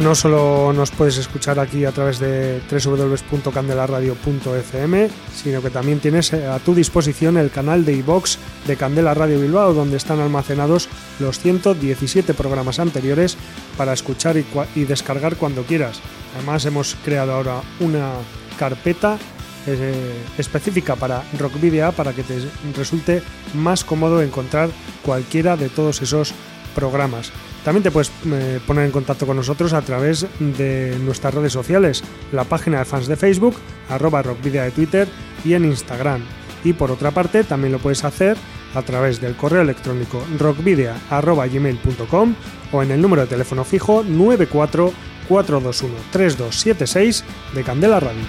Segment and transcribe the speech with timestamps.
[0.00, 6.46] No solo nos puedes escuchar aquí a través de www.candelaradio.fm, sino que también tienes eh,
[6.46, 11.38] a tu disposición el canal de iVox de Candela Radio Bilbao, donde están almacenados los
[11.40, 13.36] 117 programas anteriores
[13.76, 16.00] para escuchar y, y descargar cuando quieras.
[16.34, 18.14] Además, hemos creado ahora una
[18.60, 19.18] carpeta
[19.66, 22.38] eh, específica para Rock Video para que te
[22.76, 23.22] resulte
[23.54, 24.68] más cómodo encontrar
[25.02, 26.34] cualquiera de todos esos
[26.74, 27.32] programas.
[27.64, 32.04] También te puedes eh, poner en contacto con nosotros a través de nuestras redes sociales,
[32.32, 33.56] la página de fans de Facebook,
[33.88, 35.08] arroba rockvidea de Twitter
[35.42, 36.22] y en Instagram.
[36.62, 38.36] Y por otra parte, también lo puedes hacer
[38.74, 42.34] a través del correo electrónico rockvidea.gmail.com
[42.72, 44.92] o en el número de teléfono fijo 94
[45.30, 48.20] 421 3276 de Candela Radio.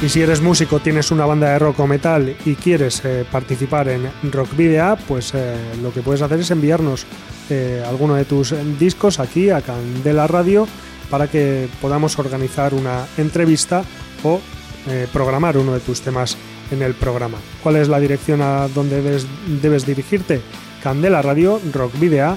[0.00, 3.88] Y si eres músico, tienes una banda de rock o metal y quieres eh, participar
[3.88, 7.04] en Rock Video, pues eh, lo que puedes hacer es enviarnos
[7.50, 10.68] eh, alguno de tus discos aquí a Candela Radio
[11.10, 13.82] para que podamos organizar una entrevista
[14.22, 14.40] o
[15.14, 16.36] programar uno de tus temas
[16.70, 17.38] en el programa.
[17.62, 19.26] ¿Cuál es la dirección a donde debes,
[19.62, 20.42] debes dirigirte?
[20.82, 22.36] Candela Radio, Rock Video,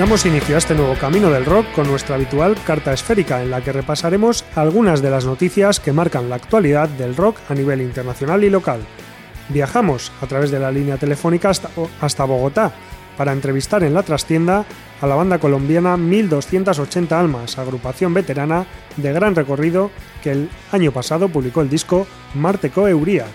[0.00, 3.60] Damos inicio a este nuevo camino del rock con nuestra habitual carta esférica en la
[3.60, 8.42] que repasaremos algunas de las noticias que marcan la actualidad del rock a nivel internacional
[8.42, 8.80] y local.
[9.50, 12.72] Viajamos a través de la línea telefónica hasta, Bogotá
[13.18, 14.64] para entrevistar en la trastienda
[15.02, 18.64] a la banda colombiana 1280 Almas, agrupación veterana
[18.96, 19.90] de gran recorrido
[20.22, 23.28] que el año pasado publicó el disco Marteco Euriac.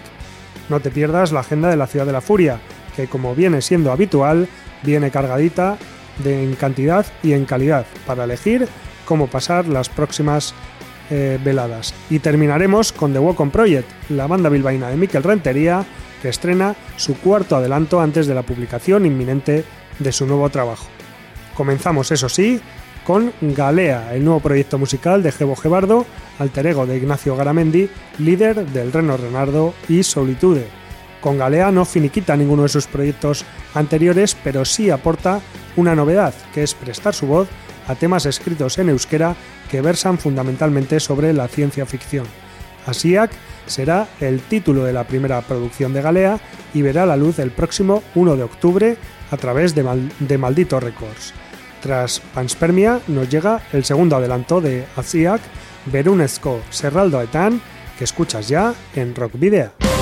[0.70, 2.58] No te pierdas la agenda de la Ciudad de la Furia,
[2.96, 4.48] que como viene siendo habitual,
[4.82, 5.78] viene cargadita
[6.24, 8.68] de en cantidad y en calidad para elegir
[9.06, 10.54] cómo pasar las próximas
[11.10, 11.94] eh, veladas.
[12.10, 15.86] Y terminaremos con The Walk On Project, la banda bilbaína de Miquel Rentería,
[16.22, 19.64] que estrena su cuarto adelanto antes de la publicación inminente
[20.00, 20.88] de su nuevo trabajo.
[21.56, 22.60] Comenzamos, eso sí,
[23.06, 26.06] con Galea, el nuevo proyecto musical de Gebo Gebardo,
[26.40, 27.88] alter ego de Ignacio Garamendi,
[28.18, 30.68] líder del Reno Renardo y Solitude.
[31.26, 35.42] Con Galea no finiquita ninguno de sus proyectos anteriores, pero sí aporta
[35.76, 37.48] una novedad, que es prestar su voz
[37.88, 39.36] a temas escritos en euskera
[39.72, 42.28] que versan fundamentalmente sobre la ciencia ficción.
[42.86, 43.32] Asiak
[43.66, 46.40] será el título de la primera producción de Galea
[46.76, 48.98] y verá la luz el próximo 1 de octubre
[49.32, 51.34] a través de, Maldito Records.
[51.82, 54.86] Tras Panspermia nos llega el segundo adelanto de
[55.88, 57.60] Verunesco Serraldo Etán,
[57.98, 59.95] que escuchas ya en Rock Video.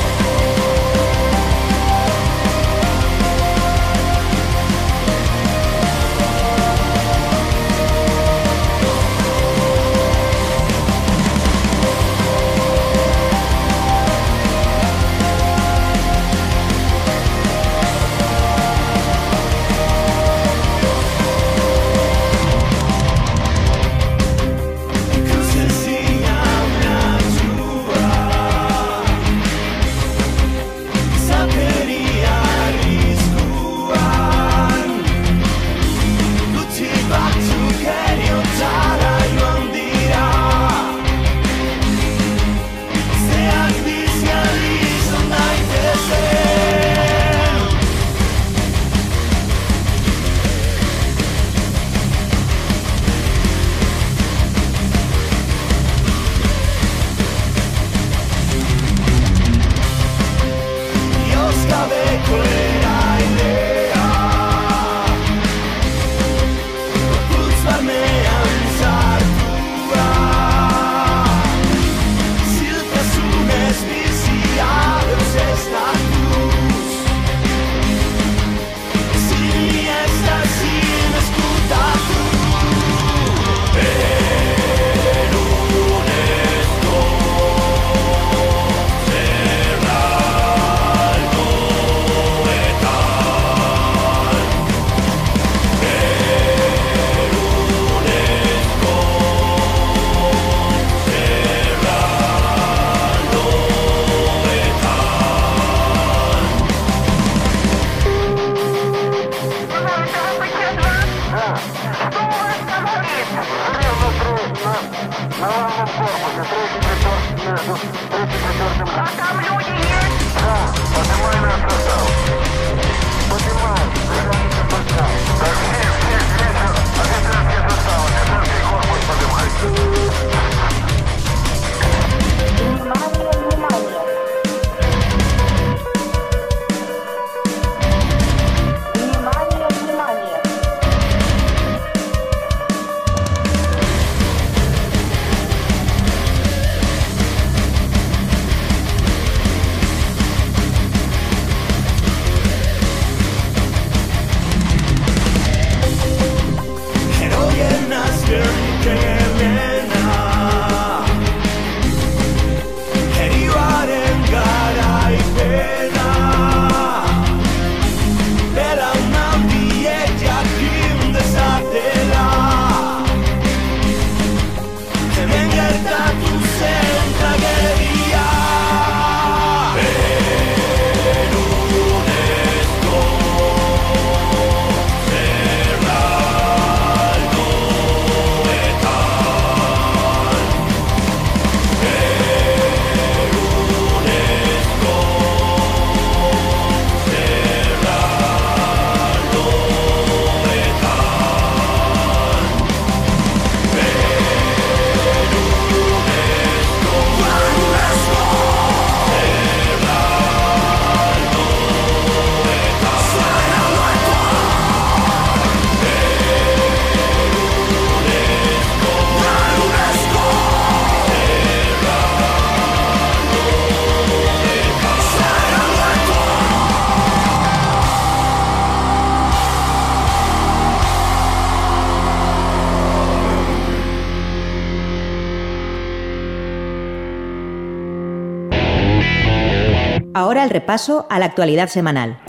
[240.54, 242.20] Repaso a la actualidad semanal,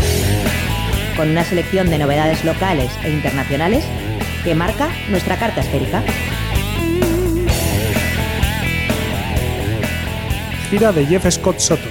[1.14, 3.84] con una selección de novedades locales e internacionales
[4.42, 6.02] que marca nuestra carta esférica.
[10.70, 11.88] Gira de Jeff Scott Soto.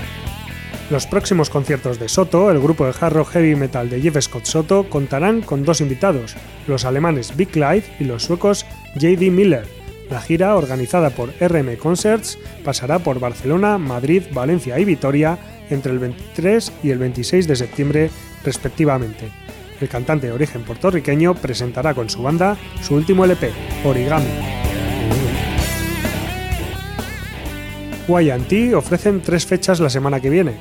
[0.90, 4.46] Los próximos conciertos de Soto, el grupo de hard rock heavy metal de Jeff Scott
[4.46, 6.36] Soto, contarán con dos invitados,
[6.68, 9.30] los alemanes Big Live y los suecos J.D.
[9.30, 9.83] Miller.
[10.14, 15.40] La gira, organizada por RM Concerts, pasará por Barcelona, Madrid, Valencia y Vitoria
[15.72, 18.12] entre el 23 y el 26 de septiembre
[18.44, 19.32] respectivamente.
[19.82, 23.50] El cantante de origen puertorriqueño presentará con su banda su último LP,
[23.84, 24.30] Origami.
[28.08, 30.54] YT ofrecen tres fechas la semana que viene.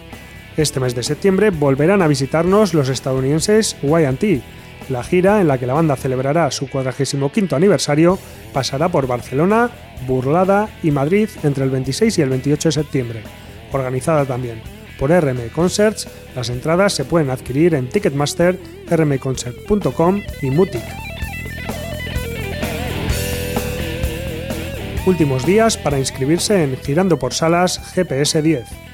[0.56, 4.42] Este mes de septiembre volverán a visitarnos los estadounidenses YT.
[4.88, 8.18] La gira, en la que la banda celebrará su 45 aniversario,
[8.52, 9.70] pasará por Barcelona,
[10.06, 13.22] Burlada y Madrid entre el 26 y el 28 de septiembre,
[13.72, 14.60] organizada también
[15.02, 18.56] por RM Concerts, las entradas se pueden adquirir en Ticketmaster,
[18.88, 20.84] rmconcert.com y Mutic.
[25.04, 28.91] Últimos días para inscribirse en Girando por Salas GPS 10.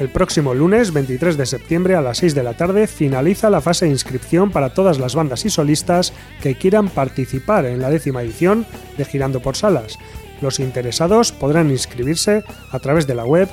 [0.00, 3.84] El próximo lunes 23 de septiembre a las 6 de la tarde finaliza la fase
[3.84, 8.64] de inscripción para todas las bandas y solistas que quieran participar en la décima edición
[8.96, 9.98] de Girando por Salas.
[10.40, 13.46] Los interesados podrán inscribirse a través de la web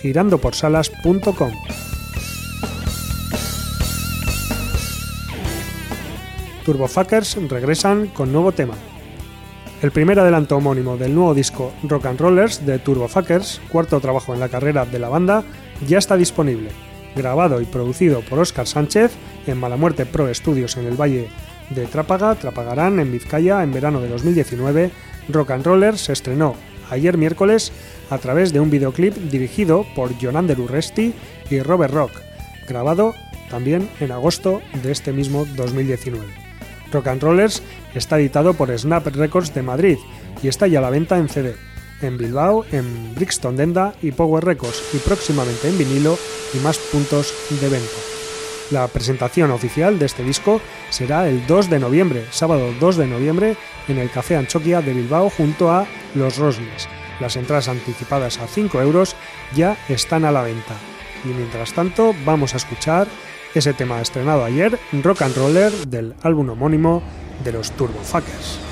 [0.00, 1.52] girandoporsalas.com.
[6.64, 8.76] Turbofuckers regresan con nuevo tema.
[9.82, 14.38] El primer adelanto homónimo del nuevo disco Rock and Rollers de Turbofuckers, cuarto trabajo en
[14.38, 15.42] la carrera de la banda,
[15.88, 16.70] ya está disponible.
[17.16, 19.10] Grabado y producido por Oscar Sánchez
[19.48, 21.28] en Malamuerte Pro Studios en el Valle
[21.70, 24.92] de Trápaga, Trapagarán, en Vizcaya, en verano de 2019,
[25.28, 26.54] Rock and Rollers se estrenó
[26.88, 27.72] ayer miércoles
[28.08, 31.12] a través de un videoclip dirigido por Jonander Urresti
[31.50, 32.12] y Robert Rock,
[32.68, 33.16] grabado
[33.50, 36.41] también en agosto de este mismo 2019.
[36.92, 37.62] Rock and Rollers
[37.94, 39.98] está editado por Snap Records de Madrid
[40.42, 41.56] y está ya a la venta en CD,
[42.00, 46.18] en Bilbao, en Brixton Denda y Power Records y próximamente en vinilo
[46.54, 47.96] y más puntos de venta.
[48.70, 53.56] La presentación oficial de este disco será el 2 de noviembre, sábado 2 de noviembre,
[53.86, 56.88] en el Café Anchoquia de Bilbao junto a Los Rosles.
[57.20, 59.14] Las entradas anticipadas a 5 euros
[59.54, 60.74] ya están a la venta.
[61.24, 63.08] Y mientras tanto, vamos a escuchar
[63.54, 67.02] ese tema estrenado ayer, Rock and Roller, del álbum homónimo
[67.44, 68.71] de los Turbofuckers.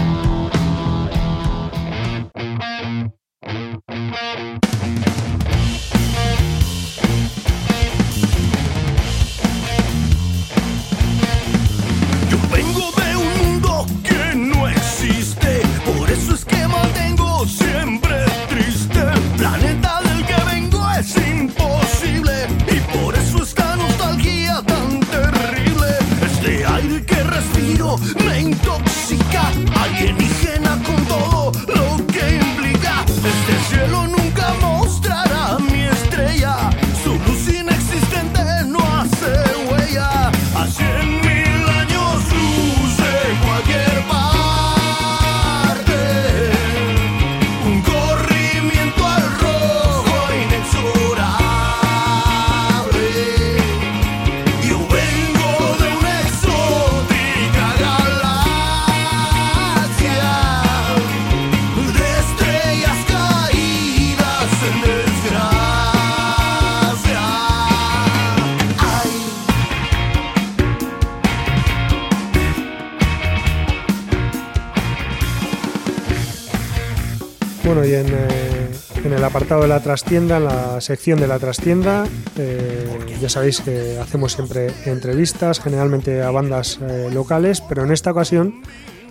[79.59, 82.05] De la trastienda, en la sección de la trastienda.
[82.37, 88.11] Eh, ya sabéis que hacemos siempre entrevistas, generalmente a bandas eh, locales, pero en esta
[88.11, 88.61] ocasión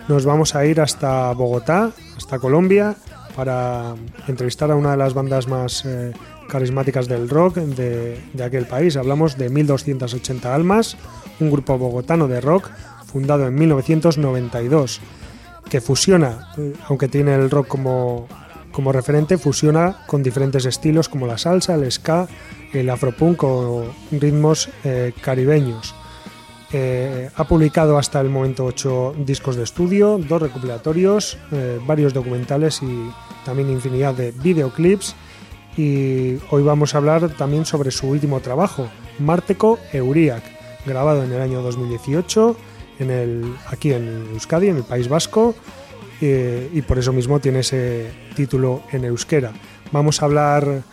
[0.07, 2.95] nos vamos a ir hasta Bogotá, hasta Colombia,
[3.35, 3.93] para
[4.27, 6.11] entrevistar a una de las bandas más eh,
[6.49, 8.97] carismáticas del rock de, de aquel país.
[8.97, 10.97] Hablamos de 1280 Almas,
[11.39, 12.71] un grupo bogotano de rock
[13.05, 15.01] fundado en 1992
[15.69, 16.51] que fusiona,
[16.87, 18.27] aunque tiene el rock como
[18.71, 22.27] como referente fusiona con diferentes estilos como la salsa, el ska,
[22.73, 25.95] el afropunk o ritmos eh, caribeños.
[26.73, 32.81] Eh, ha publicado hasta el momento ocho discos de estudio, dos recopilatorios, eh, varios documentales
[32.81, 33.11] y
[33.43, 35.15] también infinidad de videoclips.
[35.77, 40.43] Y hoy vamos a hablar también sobre su último trabajo, Marteco Euriac,
[40.85, 42.57] grabado en el año 2018
[43.01, 45.55] en el, aquí en Euskadi, en el País Vasco,
[46.21, 49.51] eh, y por eso mismo tiene ese título en euskera.
[49.91, 50.83] Vamos a hablar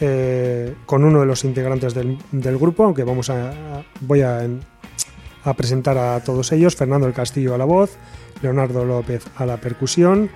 [0.00, 2.18] eh, con uno de los integrantes del,
[2.58, 4.48] grupo, aunque vamos a, voy a,
[5.54, 7.98] presentar a todos ellos, Fernando el Castillo a la voz,
[8.40, 10.30] Leonardo López a la percusión,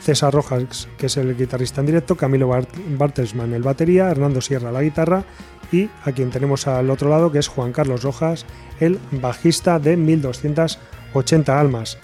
[0.00, 2.48] César Rojas, que es el guitarrista en directo, Camilo
[2.96, 5.24] Bartelsman el batería, Hernando Sierra a la guitarra
[5.72, 8.46] y a quien tenemos al otro lado, que es Juan Carlos Rojas,
[8.78, 11.98] el bajista de 1280 Almas.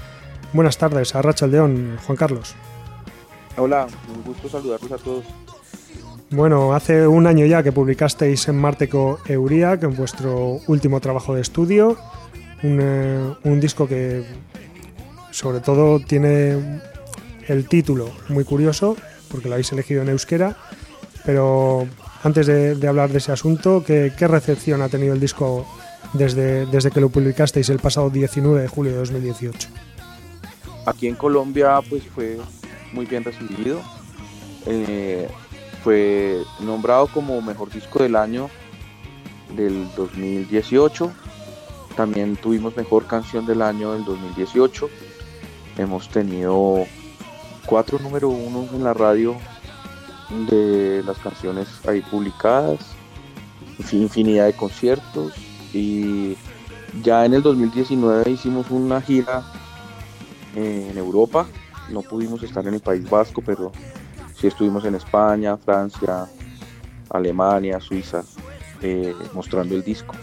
[0.53, 2.55] Buenas tardes, a Racha León, Juan Carlos.
[3.57, 5.25] Hola, un gusto saludarlos a todos.
[6.31, 11.41] Bueno, hace un año ya que publicasteis en Marteco Euriac, en vuestro último trabajo de
[11.41, 11.97] estudio,
[12.63, 14.25] un, eh, disco que
[15.31, 16.81] sobre todo tiene
[17.47, 18.97] el título muy curioso,
[19.31, 20.57] porque lo habéis elegido en euskera,
[21.25, 21.87] pero
[22.25, 25.67] antes de, hablar de ese asunto, ¿qué, ¿qué, recepción ha tenido el disco
[26.13, 29.69] desde, desde que lo publicasteis el pasado 19 de julio de 2018?
[30.87, 32.39] Aquí en Colombia pues fue
[32.93, 33.81] muy bien recibido.
[34.67, 35.29] Eh,
[35.83, 38.49] fue nombrado como mejor disco del año
[39.57, 41.13] del 2018.
[41.97, 44.89] También tuvimos mejor canción del año del 2018.
[45.77, 46.87] Hemos tenido
[47.67, 49.37] cuatro número uno en la radio
[50.49, 52.79] de las canciones ahí publicadas.
[53.91, 55.33] Infinidad de conciertos.
[55.73, 56.37] Y
[57.03, 59.43] ya en el 2019 hicimos una gira
[60.57, 61.47] en Europa.
[61.91, 63.73] No pudimos estar en el País Vasco, pero
[64.35, 66.27] sí estuvimos en España, Francia,
[67.11, 68.23] Alemania, Suiza,
[68.83, 70.15] eh, mostrando el disco.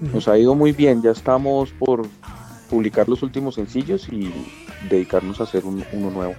[0.00, 2.02] Nos ha ido muy bien, ya estamos por
[2.68, 4.32] publicar los últimos sencillos y
[4.88, 6.34] dedicarnos a hacer uno nuevo.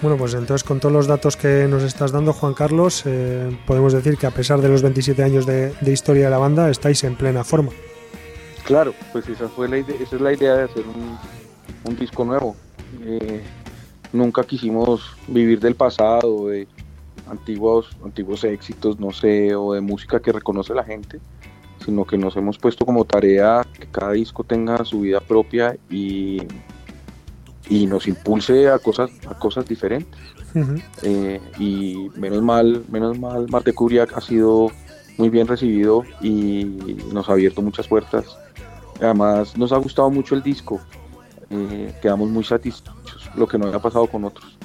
[0.00, 3.92] Bueno, pues entonces con todos los datos que nos estás dando, Juan Carlos, eh, podemos
[3.92, 7.16] decir que a pesar de los 27 años de, historia de la banda, estáis en
[7.16, 7.70] plena forma.
[8.64, 11.18] Claro, pues esa, fue la esa es la idea de hacer un,
[11.88, 12.54] un disco nuevo.
[13.02, 13.42] Eh,
[14.12, 16.66] nunca quisimos vivir del pasado, de
[17.28, 21.20] antiguos, antiguos éxitos, no sé, o de música que reconoce la gente,
[21.84, 26.38] sino que nos hemos puesto como tarea que cada disco tenga su vida propia y,
[27.68, 30.20] y nos impulse a cosas, a cosas diferentes.
[31.02, 34.70] Eh, y menos mal, menos mal, Marte Curiac ha sido
[35.18, 36.64] muy bien recibido y
[37.12, 38.38] nos ha abierto muchas puertas.
[39.00, 40.80] Además, nos ha gustado mucho el disco.
[41.50, 44.56] Eh, quedamos muy satisfechos, lo que no había pasado con otros.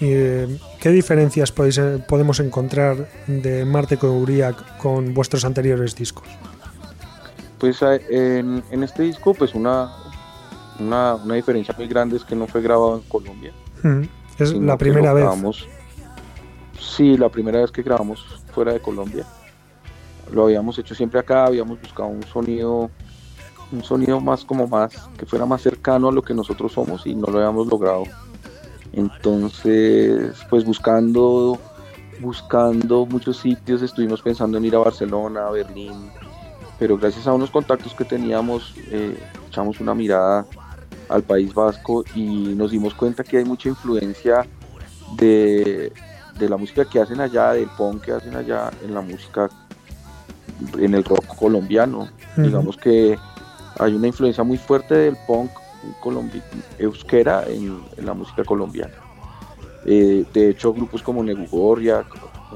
[0.00, 6.28] Eh, ¿Qué diferencias podéis, eh, podemos encontrar de Marte con Uriac con vuestros anteriores discos?
[7.58, 9.90] Pues en, en este disco, pues una,
[10.78, 13.52] una, una, diferencia muy grande es que no fue grabado en Colombia.
[14.38, 15.26] Es la primera vez.
[16.78, 18.24] Sí, la primera vez que grabamos
[18.54, 19.26] fuera de Colombia.
[20.32, 22.90] Lo habíamos hecho siempre acá, habíamos buscado un sonido,
[23.72, 27.14] un sonido más como más, que fuera más cercano a lo que nosotros somos y
[27.14, 28.04] no lo habíamos logrado.
[28.92, 31.58] Entonces, pues buscando,
[32.20, 36.10] buscando muchos sitios, estuvimos pensando en ir a Barcelona, a Berlín,
[36.78, 39.16] pero gracias a unos contactos que teníamos, eh,
[39.48, 40.46] echamos una mirada
[41.08, 44.46] al País Vasco y nos dimos cuenta que hay mucha influencia
[45.16, 45.92] de,
[46.38, 49.50] la música que hacen allá, del punk que hacen allá en la música,
[50.78, 52.08] en el rock colombiano.
[52.36, 53.18] Digamos que
[53.80, 55.50] hay una influencia muy fuerte del punk
[56.78, 58.94] euskera en, la música colombiana.
[59.86, 62.04] Eh, de hecho, grupos como Negugoria,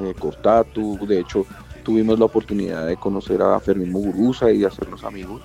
[0.01, 1.47] eh, Cortatu, de hecho,
[1.83, 5.41] tuvimos la oportunidad de conocer a Fermín Muguruza y de hacernos amigos.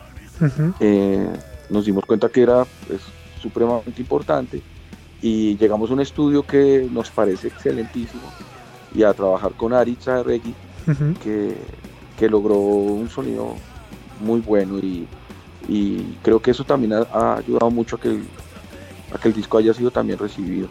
[1.69, 3.01] Nos dimos cuenta que era pues,
[3.41, 4.61] supremamente importante
[5.21, 8.23] y llegamos a un estudio que nos parece excelentísimo
[8.93, 10.55] y a trabajar con Aritza Regui,
[11.23, 11.55] que,
[12.17, 13.53] que, logró un sonido
[14.21, 15.07] muy bueno y,
[15.69, 18.23] y creo que eso también ha, ayudado mucho a que, el,
[19.13, 20.67] a que el disco haya sido también recibido.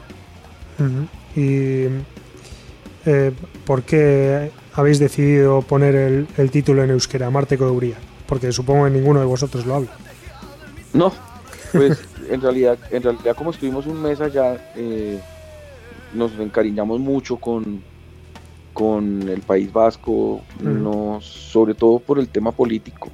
[1.37, 1.87] ¿Y
[3.07, 3.33] eh,
[3.65, 7.97] por qué habéis decidido poner el, el título en euskera, Marte Codeuría?
[8.27, 9.91] Porque supongo que ninguno de vosotros lo habla.
[10.93, 11.13] No,
[11.73, 15.21] pues en realidad, en realidad como estuvimos un mes allá, eh,
[16.13, 17.83] nos encariñamos mucho con,
[18.73, 23.11] con el País Vasco, nos, sobre todo por el tema político,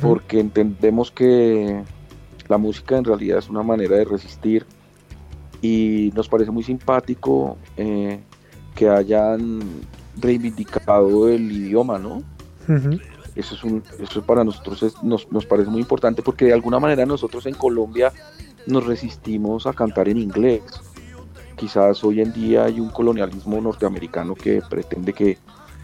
[0.00, 1.82] porque entendemos que
[2.48, 4.64] la música en realidad es una manera de resistir
[5.60, 8.20] y nos parece muy simpático eh,
[8.74, 9.60] que hayan
[10.20, 12.22] reivindicado el idioma, ¿no?
[13.34, 17.06] Eso, es un, eso para nosotros nos, nos parece muy importante porque de alguna manera
[17.06, 18.12] nosotros en Colombia
[18.66, 20.62] nos resistimos a cantar en inglés.
[21.56, 25.38] Quizás hoy en día hay un colonialismo norteamericano que pretende que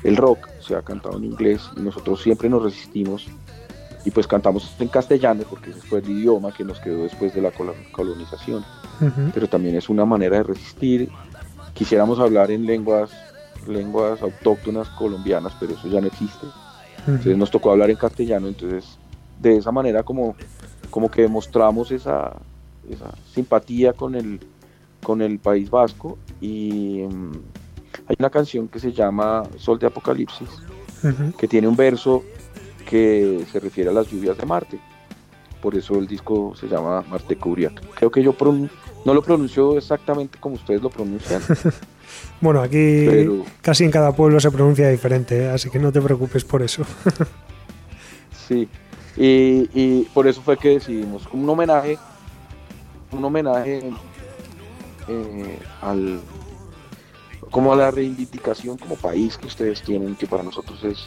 [0.05, 3.29] el rock sea cantado en inglés y nosotros siempre nos resistimos
[4.05, 7.43] y pues cantamos en castellano porque ese fue el idioma que nos quedó después de
[7.43, 7.53] la
[7.93, 8.65] colonización.
[9.33, 11.11] Pero también es una manera de resistir.
[11.75, 13.11] Quisiéramos hablar en lenguas,
[13.67, 16.47] lenguas autóctonas colombianas, pero eso ya no existe.
[17.07, 18.99] Entonces nos tocó hablar en castellano, entonces
[19.41, 20.35] de esa manera como,
[20.91, 22.37] como que demostramos esa,
[23.33, 24.41] simpatía con el,
[25.03, 27.33] con el País Vasco y mm,
[28.09, 30.49] hay una canción que se llama Sol de Apocalipsis,
[31.39, 32.25] que tiene un verso
[32.89, 34.81] que se refiere a las lluvias de Marte.
[35.61, 37.81] Por eso el disco se llama Marte Curiac.
[37.95, 38.35] Creo que yo
[39.05, 41.43] no lo pronuncio exactamente como ustedes lo pronuncian,
[42.41, 43.07] Bueno, aquí
[43.61, 45.51] casi en cada pueblo se pronuncia diferente, ¿eh?
[45.51, 46.85] así que no te preocupes por eso.
[48.49, 48.69] sí,
[49.17, 51.99] y, por eso fue que decidimos un homenaje,
[53.13, 53.91] un homenaje
[55.09, 56.21] eh, al
[57.51, 61.07] como a la reivindicación como país que ustedes tienen, que para nosotros es,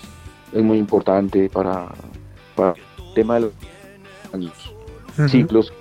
[0.51, 1.87] es muy importante para,
[2.55, 3.51] para el tema de los
[4.33, 4.53] años,
[5.29, 5.73] ciclos.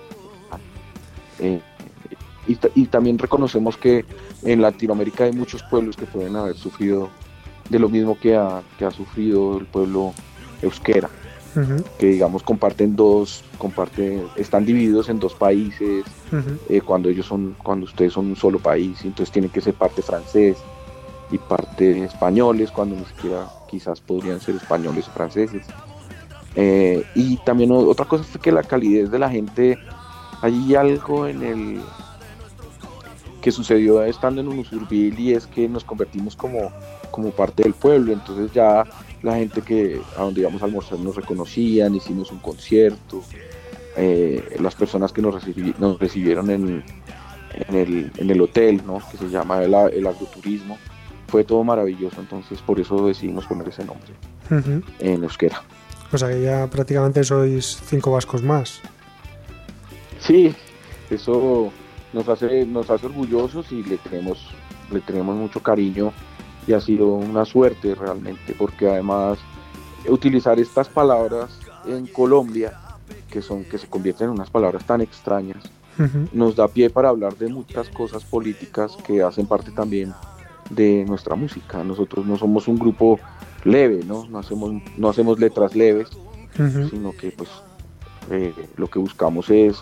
[1.38, 1.60] Eh,
[2.74, 4.04] y, también reconocemos que
[4.42, 7.08] en Latinoamérica hay muchos pueblos que pueden haber sufrido
[7.68, 10.12] de lo mismo que ha, que ha sufrido el pueblo
[10.60, 11.08] euskera,
[11.98, 16.04] que digamos comparten dos, comparten, están divididos en dos países,
[16.68, 20.02] eh, cuando ellos son, cuando ustedes son un solo país, entonces tienen que ser parte
[20.02, 20.56] francés
[21.30, 25.66] y parte españoles, cuando ni siquiera quizás podrían ser españoles o franceses.
[26.56, 29.78] Eh, y también otra cosa fue que la calidez de la gente,
[30.42, 31.80] hay algo en el,
[33.40, 36.70] que sucedió estando en un Usurbil y es que nos convertimos como,
[37.10, 38.84] como parte del pueblo, entonces ya
[39.22, 43.22] la gente que a donde íbamos a almorzar nos reconocían, hicimos un concierto,
[43.96, 45.42] eh, las personas que nos,
[45.98, 46.84] recibieron en,
[47.68, 49.00] el, hotel, ¿no?
[49.10, 50.78] que se llama el agroturismo,
[51.30, 54.12] fue todo maravilloso, entonces por eso decidimos poner ese nombre
[54.98, 55.62] en euskera.
[56.12, 58.80] O sea que ya prácticamente sois cinco vascos más.
[60.18, 60.54] Sí,
[61.08, 61.70] eso
[62.12, 64.50] nos hace, nos hace orgullosos y le tenemos,
[64.90, 66.12] le tenemos mucho cariño
[66.66, 69.38] y ha sido una suerte realmente, porque además
[70.08, 72.72] utilizar estas palabras en Colombia,
[73.30, 75.62] que son, que se convierten en unas palabras tan extrañas,
[76.32, 80.14] nos da pie para hablar de muchas cosas políticas que hacen parte también
[80.70, 81.84] de nuestra música.
[81.84, 83.18] Nosotros no somos un grupo
[83.64, 84.26] leve, ¿no?
[84.28, 86.08] No hacemos, no hacemos letras leves,
[86.90, 87.50] sino que pues
[88.30, 89.76] eh, lo que buscamos es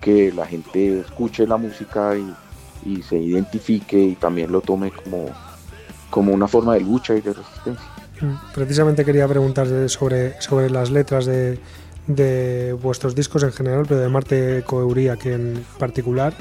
[0.00, 2.34] que la gente escuche la música y,
[3.02, 5.26] se identifique y también lo tome como,
[6.08, 7.84] como una forma de lucha y de resistencia.
[8.22, 11.58] Mm, precisamente quería preguntar sobre, sobre las letras de,
[12.06, 14.64] de vuestros discos en general, pero de Marte
[15.20, 16.32] que en particular.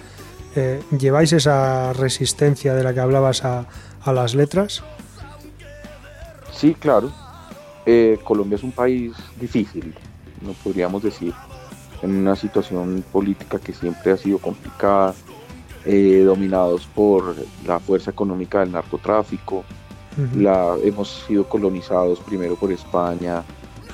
[0.55, 3.67] Eh, ¿Lleváis esa resistencia de la que hablabas a,
[4.03, 4.83] a las letras?
[6.51, 7.11] Sí, claro.
[7.85, 9.95] Eh, Colombia es un país difícil,
[10.41, 11.33] no podríamos decir,
[12.01, 15.15] en una situación política que siempre ha sido complicada,
[15.85, 17.35] eh, dominados por
[17.65, 19.63] la fuerza económica del narcotráfico.
[20.35, 23.41] la, hemos sido colonizados primero por España,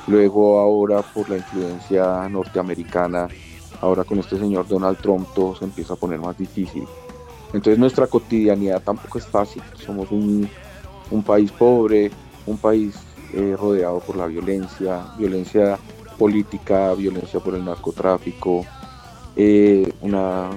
[0.08, 3.28] luego ahora por la influencia norteamericana,
[3.82, 6.86] ahora con este señor Donald Trump todo se empieza a poner más difícil.
[7.56, 10.48] Entonces nuestra cotidianidad tampoco es fácil, somos un,
[11.10, 12.12] un país pobre,
[12.46, 12.96] un país
[13.34, 15.80] eh, rodeado por la violencia, violencia
[16.18, 18.66] política, violencia por el narcotráfico,
[19.38, 20.50] eh, una,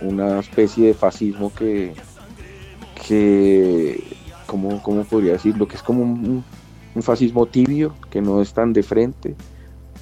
[0.00, 1.94] una, especie de fascismo que,
[3.06, 4.02] que
[4.46, 5.68] ¿cómo, ¿cómo, podría decirlo?
[5.68, 6.44] Que es como un,
[6.96, 9.36] un, fascismo tibio, que no es tan de frente,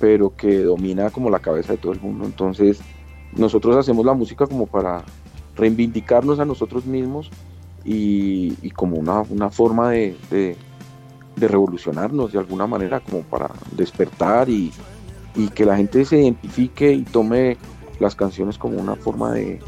[0.00, 2.24] pero que domina como la cabeza de todo el mundo.
[2.24, 2.80] Entonces,
[3.36, 5.04] nosotros hacemos la música como para
[5.58, 7.30] reivindicarnos a nosotros mismos
[7.84, 10.16] y, como una, una forma de,
[11.38, 14.72] de revolucionarnos de alguna manera, como para despertar y,
[15.54, 17.58] que la gente se identifique y tome
[18.00, 19.60] las canciones como una forma de,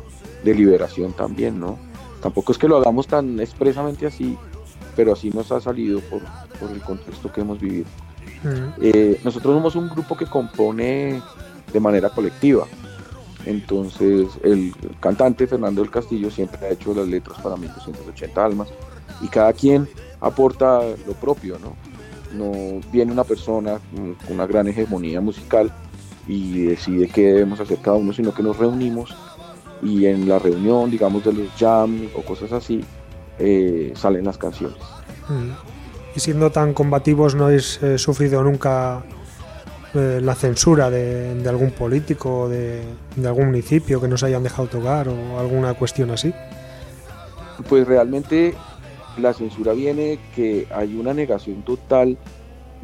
[0.43, 1.79] liberación también, ¿no?
[2.21, 4.37] Tampoco es que lo hagamos tan expresamente así,
[4.97, 6.23] pero así nos ha salido por,
[6.73, 7.87] el contexto que hemos vivido.
[8.81, 11.23] Eh, nosotros somos un grupo que compone
[11.73, 12.67] de manera colectiva.
[13.47, 18.69] Entonces, el cantante Fernando del Castillo siempre ha hecho las letras para 1280 almas
[19.23, 19.89] y cada quien
[20.21, 21.77] aporta lo propio, ¿no?
[22.37, 25.73] No viene una persona con una gran hegemonía musical
[26.29, 29.17] y decide qué debemos hacer cada uno, sino que nos reunimos
[29.83, 32.85] y en la reunión, digamos, de los jam o cosas así,
[33.39, 34.79] eh, salen las canciones.
[35.29, 35.51] Mm.
[36.15, 39.03] Y siendo tan combativos, ¿no habéis eh, sufrido nunca
[39.95, 42.83] eh, la censura de, algún político, de,
[43.17, 46.33] de, algún municipio que nos hayan dejado tocar o alguna cuestión así?
[47.69, 48.55] Pues realmente
[49.19, 52.17] la censura viene que hay una negación total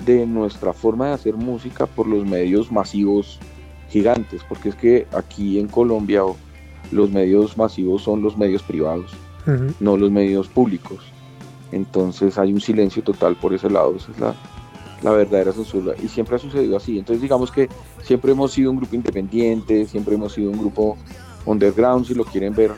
[0.05, 3.39] de nuestra forma de hacer música por los medios masivos
[3.89, 6.23] gigantes, porque es que aquí en Colombia
[6.91, 9.13] los medios masivos son los medios privados,
[9.81, 10.99] no los medios públicos.
[11.73, 14.35] Entonces hay un silencio total por ese lado, esa es la,
[15.03, 15.95] la verdadera censura.
[16.03, 16.99] Y siempre ha sucedido así.
[16.99, 17.69] Entonces digamos que
[18.03, 20.97] siempre hemos sido un grupo independiente, siempre hemos sido un grupo
[21.45, 22.73] underground, si lo quieren ver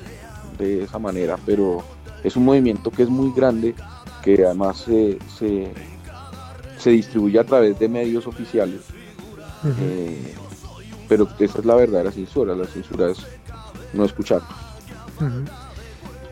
[0.59, 1.83] de esa manera, pero
[2.23, 3.75] es un movimiento que es muy grande,
[4.23, 5.19] que además se,
[6.79, 8.81] se, distribuye a través de medios oficiales.
[9.65, 10.35] Eh,
[11.09, 13.19] pero esa es la verdadera censura, la censura es
[13.93, 14.43] no escuchar.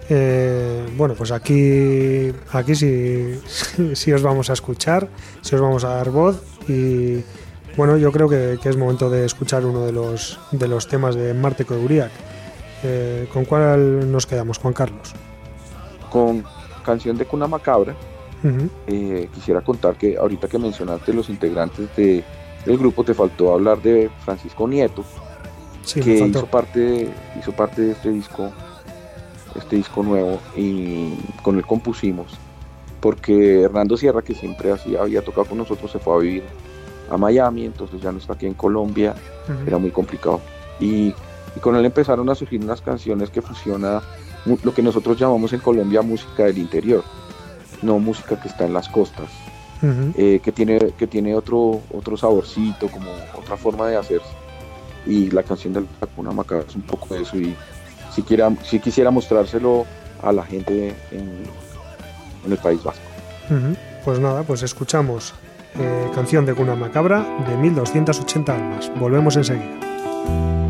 [0.08, 3.40] Eh, bueno, pues aquí, aquí sí,
[3.94, 5.08] sí, os vamos a escuchar,
[5.40, 7.24] sí os vamos a dar voz y
[7.76, 11.34] bueno, yo creo que, es momento de escuchar uno de los, de los temas de
[11.34, 12.10] Marte Coduriac.
[12.82, 15.14] Eh, ¿Con cuál nos quedamos, Juan Carlos?
[16.16, 16.44] con
[16.84, 17.94] canción de Cuna Macabra.
[18.86, 22.22] Eh, quisiera contar que ahorita que mencionaste los integrantes de,
[22.64, 25.04] del grupo, te faltó hablar de Francisco Nieto,
[25.92, 28.52] que hizo parte, hizo parte de este disco,
[29.58, 32.38] este disco nuevo, y con él compusimos,
[33.00, 36.44] porque Hernando Sierra, que siempre así había tocado con nosotros, se fue a vivir
[37.10, 39.14] a Miami, entonces ya no está aquí en Colombia,
[39.66, 40.40] era muy complicado.
[40.80, 41.14] Y,
[41.54, 44.02] y, con él empezaron a surgir unas canciones que fusiona
[44.62, 47.02] lo que nosotros llamamos en Colombia música del interior,
[47.82, 49.28] no música que está en las costas,
[50.16, 54.28] eh, que tiene, que tiene otro, otro saborcito, como otra forma de hacerse.
[55.04, 57.54] Y la canción de la Cuna Macabra es un poco de eso y
[58.22, 58.24] si,
[58.64, 59.86] si quisiera mostrárselo
[60.22, 61.44] a la gente en,
[62.50, 63.02] el País Vasco.
[64.04, 65.34] Pues nada, pues escuchamos
[65.78, 68.92] eh, canción de Cuna Macabra de 1280 almas.
[68.98, 70.65] Volvemos enseguida.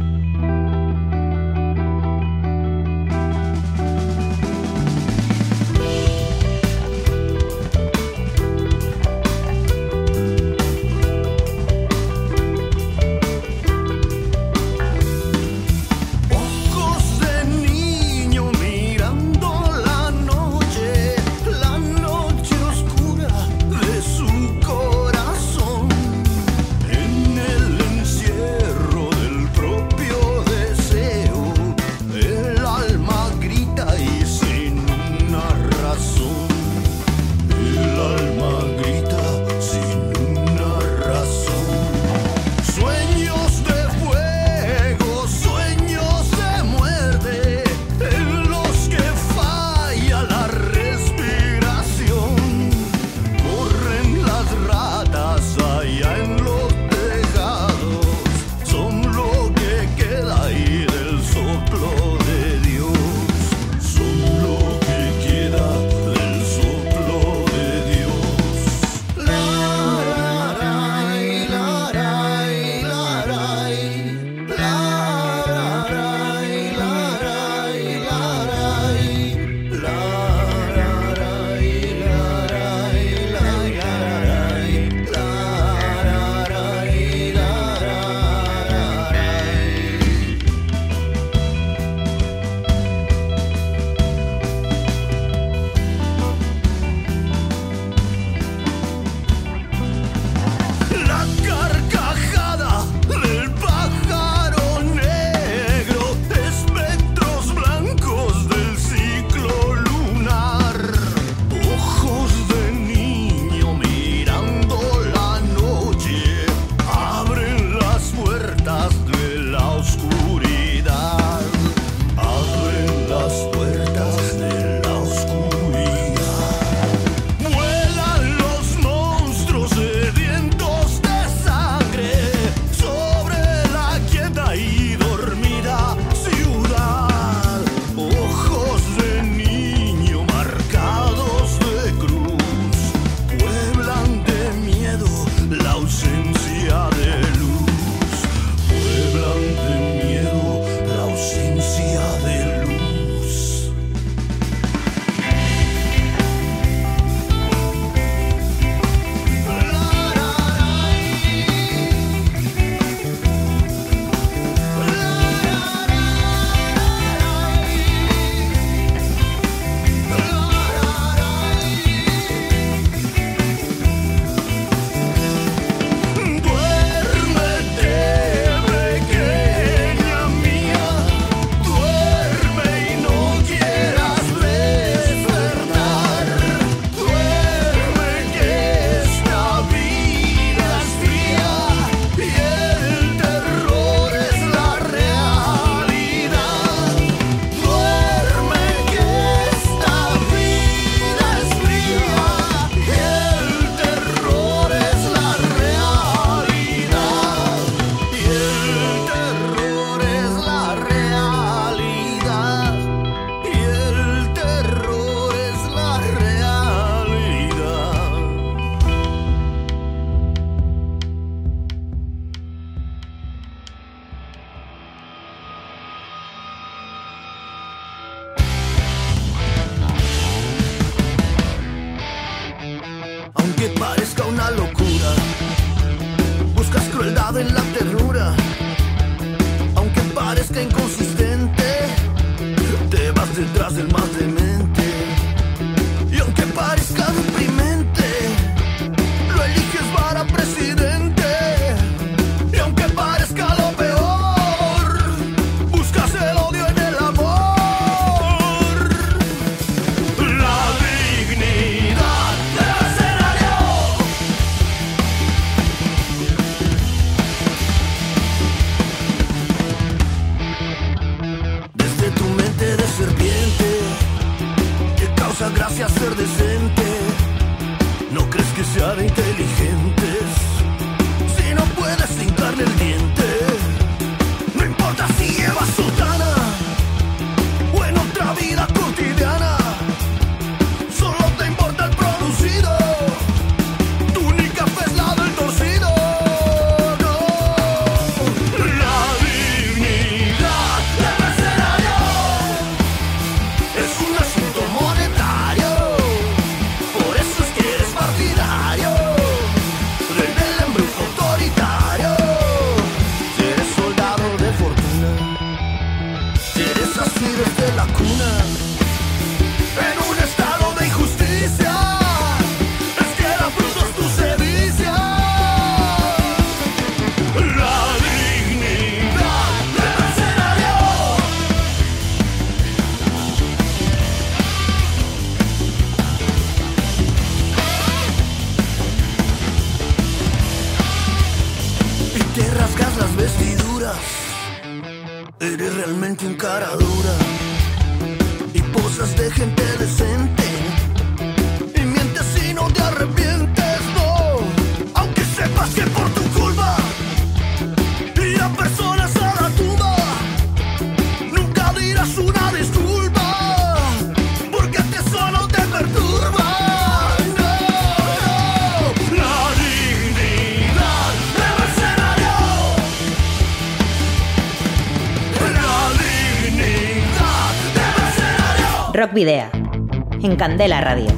[379.19, 381.09] En Candela Radio.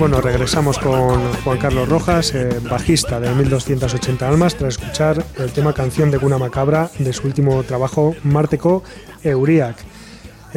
[0.00, 5.74] Bueno, regresamos con Juan Carlos Rojas, eh, bajista de 1280 Almas, tras escuchar el tema
[5.74, 8.82] Canción de Cuna Macabra de su último trabajo, Marteco
[9.22, 9.76] Euriac.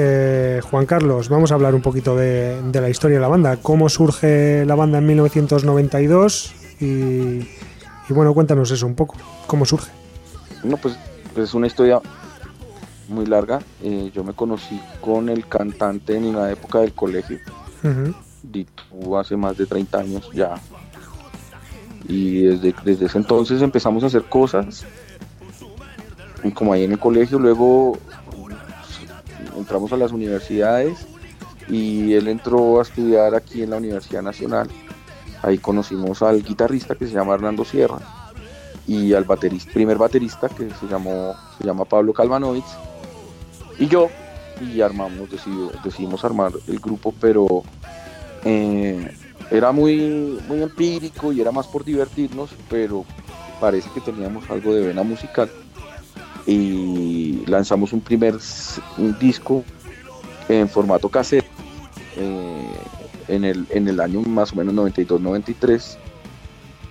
[0.01, 3.57] Eh, Juan Carlos, vamos a hablar un poquito de, la historia de la banda.
[3.57, 6.55] ¿Cómo surge la banda en 1992?
[6.79, 7.41] Y,
[8.07, 9.17] bueno, cuéntanos eso un poco.
[9.45, 9.91] ¿Cómo surge?
[10.63, 10.97] No, pues,
[11.33, 11.99] pues es una historia
[13.09, 13.59] muy larga.
[13.83, 17.37] Eh, yo me conocí con el cantante en la época del colegio.
[19.19, 20.55] hace más de 30 años ya.
[22.07, 24.85] Y desde, desde ese entonces empezamos a hacer cosas.
[26.53, 27.97] como ahí en el colegio, luego
[29.59, 31.05] entramos a las universidades
[31.69, 34.69] y él entró a estudiar aquí en la Universidad Nacional.
[35.43, 37.99] Ahí conocimos al guitarrista que se llama Hernando Sierra
[38.89, 42.65] y al baterista, primer baterista que se llamó se llama Pablo Calvanovich
[43.77, 44.09] y yo
[44.61, 45.29] y armamos
[45.83, 47.63] decidimos armar el grupo pero
[48.43, 49.15] eh,
[49.51, 53.05] era muy muy empírico y era más por divertirnos pero
[53.61, 55.51] parece que teníamos algo de vena musical
[56.49, 58.35] y lanzamos un primer
[59.19, 59.63] disco
[60.47, 61.45] en formato cassette
[62.17, 62.71] eh,
[63.27, 65.97] en, el, en el año más o menos 92-93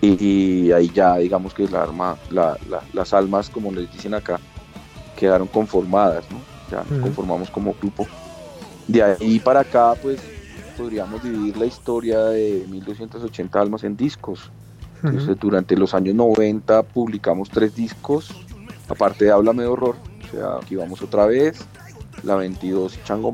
[0.00, 2.16] y, ahí ya digamos que la arma,
[2.92, 4.38] las almas como les dicen acá
[5.16, 6.24] quedaron conformadas,
[6.70, 8.06] ya conformamos como grupo.
[8.86, 10.20] De ahí para acá pues
[10.76, 14.52] podríamos dividir la historia de 1280 almas en discos.
[15.02, 18.30] Entonces, durante los años 90 publicamos tres discos,
[18.88, 21.58] aparte de Háblame de Horror, o sea, aquí vamos otra vez,
[22.22, 23.32] la 22 y Chango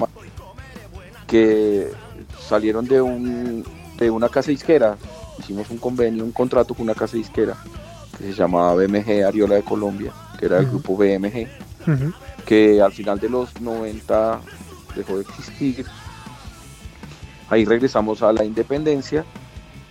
[1.27, 1.91] que
[2.47, 3.65] salieron de, un,
[3.99, 4.97] de una casa disquera,
[5.39, 7.57] hicimos un convenio, un contrato con una casa disquera
[8.17, 11.49] que se llamaba BMG Ariola de Colombia, que era el grupo BMG,
[12.45, 14.41] que al final de los 90
[14.95, 15.87] dejó de existir.
[17.51, 19.25] Ahí regresamos a la independencia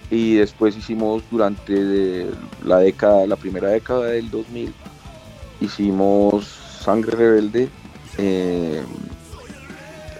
[0.09, 2.27] y después hicimos durante
[2.63, 4.73] la década, la primera década del 2000,
[5.65, 6.45] hicimos
[6.81, 7.69] Sangre Rebelde
[8.17, 8.83] eh,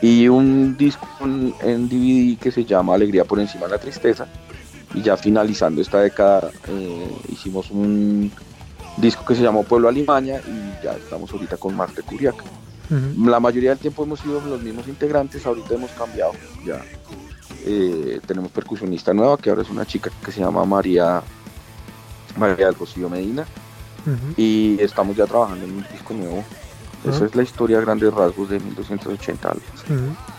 [0.02, 4.28] y un disco en, DVD que se llama Alegría por encima de la tristeza.
[4.94, 8.32] Y ya finalizando esta década eh, hicimos un
[8.98, 12.44] disco que se llamó Pueblo Alimaña y ya estamos ahorita con Marte Curiaca.
[13.18, 16.34] La mayoría del tiempo hemos sido los mismos integrantes, ahorita hemos cambiado
[16.64, 16.80] ya
[17.66, 21.22] eh, tenemos percusionista nueva, que ahora es una chica que se llama María,
[22.38, 23.46] María del Rocío Medina.
[24.38, 26.44] Y estamos ya trabajando en un disco nuevo.
[27.08, 29.66] Esa es la historia a grandes rasgos de 1280 almas.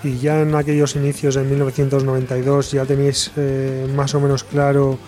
[0.03, 4.99] Y ya en aquellos inicios de 1992 ya tenéis eh, más o menos claro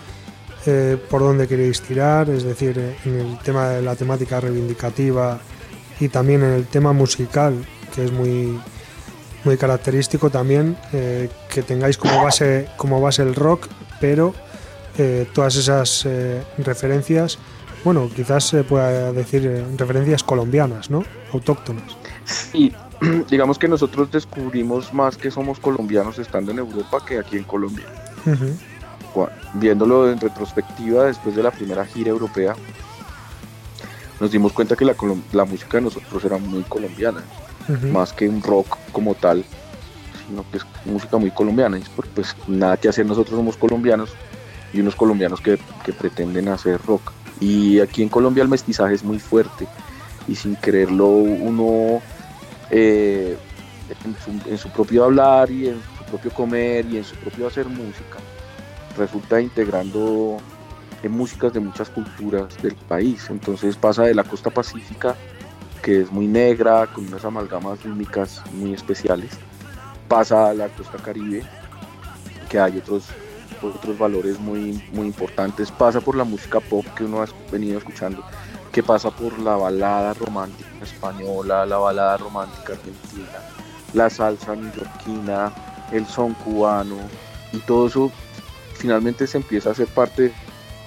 [0.67, 5.39] eh, por dónde queréis tirar, es decir, en el tema de la temática reivindicativa
[5.99, 7.55] y también en el tema musical,
[7.95, 8.59] que es muy,
[9.43, 13.67] muy característico también eh, que tengáis como base, como base el rock,
[13.99, 14.33] pero
[14.97, 17.39] eh, todas esas eh, referencias,
[17.83, 21.03] bueno, quizás se pueda decir referencias colombianas, ¿no?
[21.33, 21.97] Autóctonas.
[22.25, 22.73] Sí,
[23.29, 27.85] digamos que nosotros descubrimos más que somos colombianos estando en Europa que aquí en Colombia.
[29.53, 32.55] Viéndolo en retrospectiva después de la primera gira europea,
[34.19, 34.95] nos dimos cuenta que la,
[35.31, 37.23] la música de nosotros era muy colombiana
[37.91, 39.43] más que un rock como tal,
[40.27, 41.77] sino que es música muy colombiana.
[41.77, 41.83] Y
[42.15, 44.11] pues nada que hacer, nosotros somos colombianos
[44.73, 45.57] y unos colombianos que,
[45.97, 47.11] pretenden hacer rock.
[47.39, 49.67] Y aquí en Colombia el mestizaje es muy fuerte
[50.27, 52.01] y sin quererlo uno
[52.69, 53.37] eh,
[54.49, 58.17] en, su, propio hablar y en su propio comer y en su propio hacer música
[58.97, 60.37] resulta integrando
[61.03, 63.27] en músicas de muchas culturas del país.
[63.29, 65.15] Entonces pasa de la costa pacífica
[65.87, 69.31] que es muy negra, con unas amalgamas rítmicas muy especiales.
[70.09, 71.43] Pasa a la costa caribe,
[72.49, 73.05] que hay otros,
[73.61, 75.71] otros valores muy, muy importantes.
[75.71, 78.23] Pasa por la música pop que uno ha venido escuchando,
[78.71, 83.39] que pasa por la balada romántica española, la balada romántica argentina,
[83.93, 85.51] la salsa neoyorquina,
[85.91, 86.97] el son cubano,
[87.53, 88.11] y todo eso
[88.75, 90.33] finalmente se empieza a hacer parte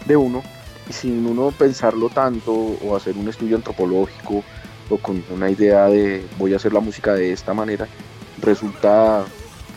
[0.07, 0.43] de uno
[0.89, 4.45] y sin uno pensarlo tanto o hacer un estudio antropológico
[4.99, 7.87] con una idea de voy a hacer la música de esta manera,
[8.41, 9.25] resulta,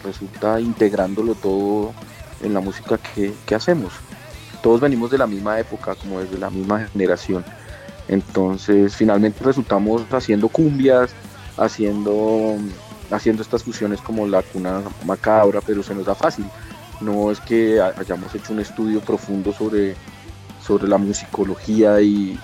[0.03, 1.93] resulta integrándolo todo
[2.43, 3.93] en la música que, hacemos.
[4.61, 7.43] Todos venimos de la misma época, como desde la misma generación.
[8.07, 11.11] Entonces finalmente resultamos haciendo cumbias,
[11.57, 12.55] haciendo,
[13.11, 16.45] haciendo estas fusiones como la cuna macabra, pero se nos da fácil.
[17.01, 19.95] No es que hayamos hecho un estudio profundo sobre
[20.65, 22.39] sobre la musicología y,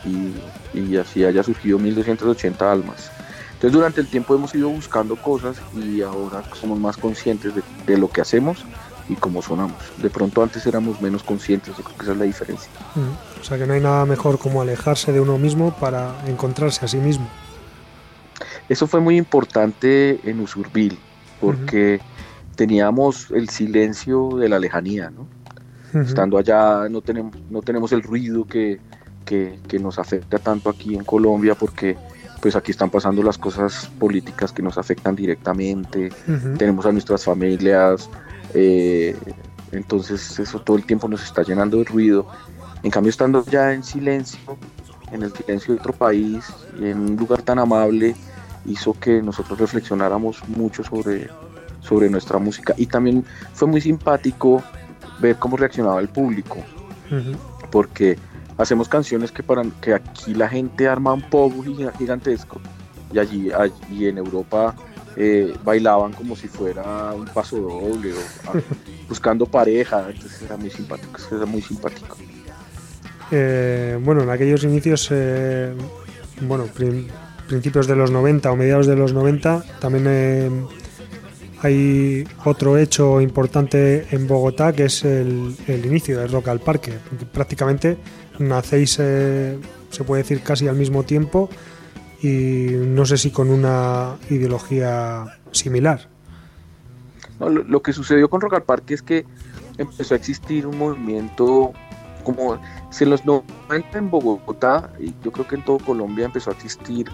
[1.00, 3.12] así haya surgido 1280 almas.
[3.54, 7.54] Entonces durante el tiempo hemos ido buscando cosas y ahora somos más conscientes
[7.86, 8.60] de, lo que hacemos
[9.10, 9.78] y cómo sonamos.
[9.98, 12.72] De pronto antes éramos menos conscientes, yo creo que esa es la diferencia.
[12.96, 13.42] Mm.
[13.42, 16.88] O sea que no hay nada mejor como alejarse de uno mismo para encontrarse a
[16.88, 17.28] sí mismo.
[18.70, 20.98] Eso fue muy importante en Usurbil,
[21.42, 22.00] porque
[22.56, 25.28] teníamos el silencio de la lejanía, ¿no?
[26.02, 28.80] Estando allá no tenemos, no tenemos el ruido que,
[29.80, 31.96] nos afecta tanto aquí en Colombia porque
[32.42, 36.10] pues aquí están pasando las cosas políticas que nos afectan directamente,
[36.58, 38.10] tenemos a nuestras familias,
[38.54, 39.16] eh,
[39.72, 42.28] entonces eso todo el tiempo nos está llenando de ruido.
[42.84, 44.58] En cambio estando ya en silencio,
[45.12, 46.46] en el silencio de otro país,
[46.80, 48.16] en un lugar tan amable,
[48.66, 51.30] hizo que nosotros reflexionáramos mucho sobre,
[51.82, 54.64] sobre nuestra música y también fue muy simpático
[55.20, 56.58] ver cómo reaccionaba el público,
[57.72, 58.18] porque
[58.58, 61.64] hacemos canciones que para que aquí la gente arma un poco
[61.98, 62.62] gigantesco
[63.12, 64.76] y allí, allí en Europa
[65.16, 68.54] eh, bailaban como si fuera un paso doble o ah,
[69.08, 72.18] buscando pareja, entonces era muy simpático, era muy simpático.
[73.32, 75.74] Eh, bueno, en aquellos inicios, eh,
[76.42, 76.66] bueno,
[77.48, 80.68] principios de los 90 o mediados de los 90, también
[81.62, 86.94] hay otro hecho importante en Bogotá que es el, inicio del Rock al Parque.
[87.34, 87.98] Prácticamente
[88.38, 91.50] nacéis, se puede decir, casi al mismo tiempo
[92.22, 96.10] y no sé si con una ideología similar.
[97.40, 99.26] lo, que sucedió con Rock Parque es que
[99.78, 101.72] empezó a existir un movimiento
[102.24, 102.60] como
[102.90, 106.54] si en los 90 en Bogotá y yo creo que en todo Colombia empezó a
[106.54, 107.10] existir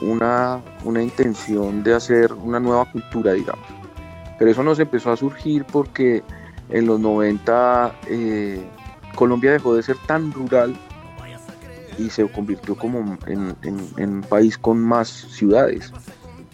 [0.00, 3.66] una, una intención de hacer una nueva cultura, digamos.
[4.38, 6.22] Pero eso nos empezó a surgir porque
[6.68, 8.64] en los 90 eh,
[9.14, 10.76] Colombia dejó de ser tan rural
[11.98, 13.56] y se convirtió como en,
[13.96, 15.92] un país con más ciudades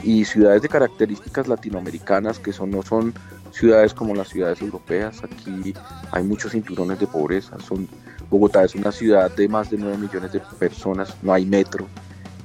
[0.03, 3.15] y ciudades de características latinoamericanas que son, no son
[3.53, 5.23] ciudades como las ciudades europeas.
[5.23, 5.75] Aquí
[6.11, 7.59] hay muchos cinturones de pobreza.
[7.61, 7.89] Son,
[8.31, 11.87] Bogotá es una ciudad de más de 9 millones de personas, no hay metro.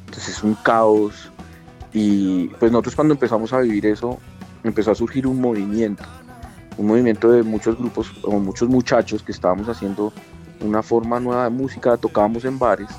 [0.06, 1.32] Entonces es un caos.
[1.94, 4.20] Y pues nosotros cuando empezamos a vivir eso,
[4.64, 6.04] empezó a surgir un movimiento.
[6.78, 10.14] Un movimiento de muchos grupos o muchos muchachos que estábamos haciendo
[10.62, 12.90] una forma nueva de música, tocábamos en bares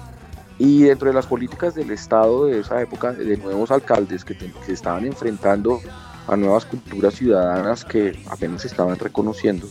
[0.59, 4.36] y dentro de las políticas del Estado de esa época, de nuevos alcaldes que,
[4.66, 5.80] se estaban enfrentando
[6.26, 9.68] a nuevas culturas ciudadanas que apenas se estaban reconociendo,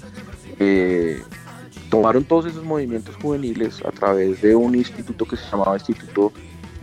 [0.59, 1.21] eh,
[1.89, 6.31] tomaron todos esos movimientos juveniles a través de un instituto que se llamaba Instituto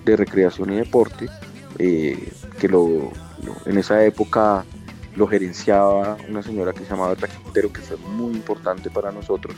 [0.04, 1.28] de Recreación y Deporte,
[1.78, 3.10] eh, que lo,
[3.64, 4.64] en esa época
[5.16, 9.56] lo gerenciaba una señora que se llamaba Taquintero, que fue muy importante para nosotros.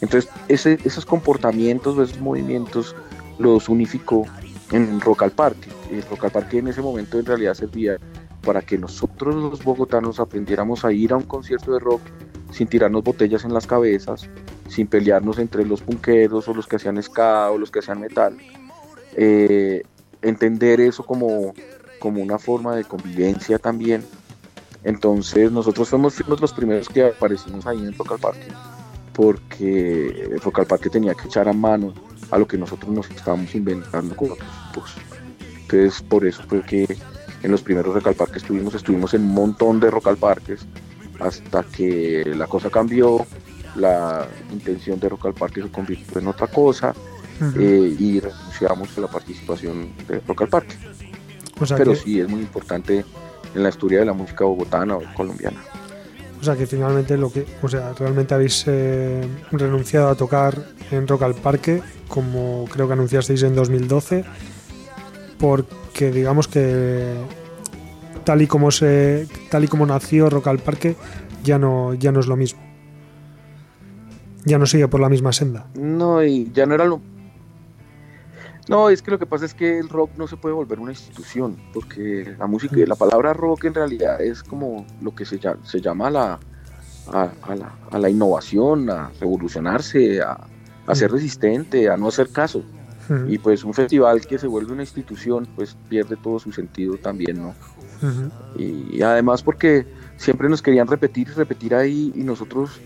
[0.00, 2.94] Entonces, esos comportamientos, esos movimientos
[3.38, 4.26] los unificó
[4.72, 5.70] en Rock al Parque.
[5.90, 7.98] El Rock al Parque en ese momento en realidad servía
[8.42, 12.00] para que nosotros los bogotanos aprendiéramos a ir a un concierto de rock
[12.52, 14.28] sin tirarnos botellas en las cabezas,
[14.68, 18.36] sin pelearnos entre los punqueros o los que hacían ska o los que hacían metal.
[19.16, 19.82] Eh,
[20.22, 21.54] entender eso como,
[21.98, 24.04] como una forma de convivencia también.
[24.84, 28.46] Entonces nosotros fuimos, los primeros que aparecimos ahí en Rock al Parque
[29.16, 31.94] porque Rock Parque tenía que echar a mano
[32.30, 34.94] a lo que nosotros nos estábamos inventando con otros grupos.
[35.62, 36.98] Entonces, por eso fue que
[37.42, 40.66] en los primeros Rock Parque estuvimos, estuvimos en un montón de Rock Parques
[41.18, 43.26] hasta que la cosa cambió,
[43.74, 46.94] la intención de Rock Parque se convirtió en otra cosa
[47.58, 50.76] eh, y renunciamos a la participación de Rock Parque.
[51.74, 53.02] Pero sí es muy importante
[53.54, 55.62] en la historia de la música bogotana o colombiana.
[56.46, 59.20] Sea que finalmente lo que, o sea, realmente habéis eh,
[59.50, 60.56] renunciado a tocar
[60.92, 64.24] en Rock al Parque, como creo que anunciasteis en 2012,
[65.40, 67.16] porque digamos que
[68.22, 70.94] tal y como se, tal y como nació Rock al Parque,
[71.42, 72.60] ya no, ya no es lo mismo.
[74.44, 75.66] Ya no sigue por la misma senda.
[75.74, 77.00] No, y ya no era lo,
[78.68, 80.90] no, es que lo que pasa es que el rock no se puede volver una
[80.90, 85.80] institución, porque la música, la palabra rock en realidad es como lo que se, se
[85.80, 86.40] llama la,
[87.12, 92.64] a, la, innovación, a revolucionarse, a, ser resistente, a no hacer caso.
[93.28, 97.40] Y pues un festival que se vuelve una institución, pues pierde todo su sentido también,
[97.40, 97.54] ¿no?
[98.58, 99.86] y, y además porque
[100.16, 102.80] siempre nos querían repetir y repetir ahí y nosotros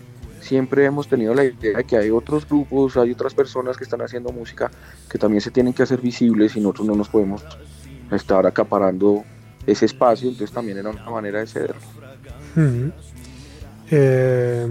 [0.51, 4.01] siempre hemos tenido la idea de que hay otros grupos, hay otras personas que están
[4.01, 4.69] haciendo música
[5.09, 7.41] que también se tienen que hacer visibles y nosotros no nos podemos
[8.11, 9.23] estar acaparando
[9.65, 11.75] ese espacio, entonces también era una manera de ceder.
[13.91, 14.67] Eh,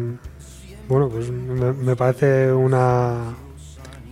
[0.86, 3.34] bueno, pues me, parece una,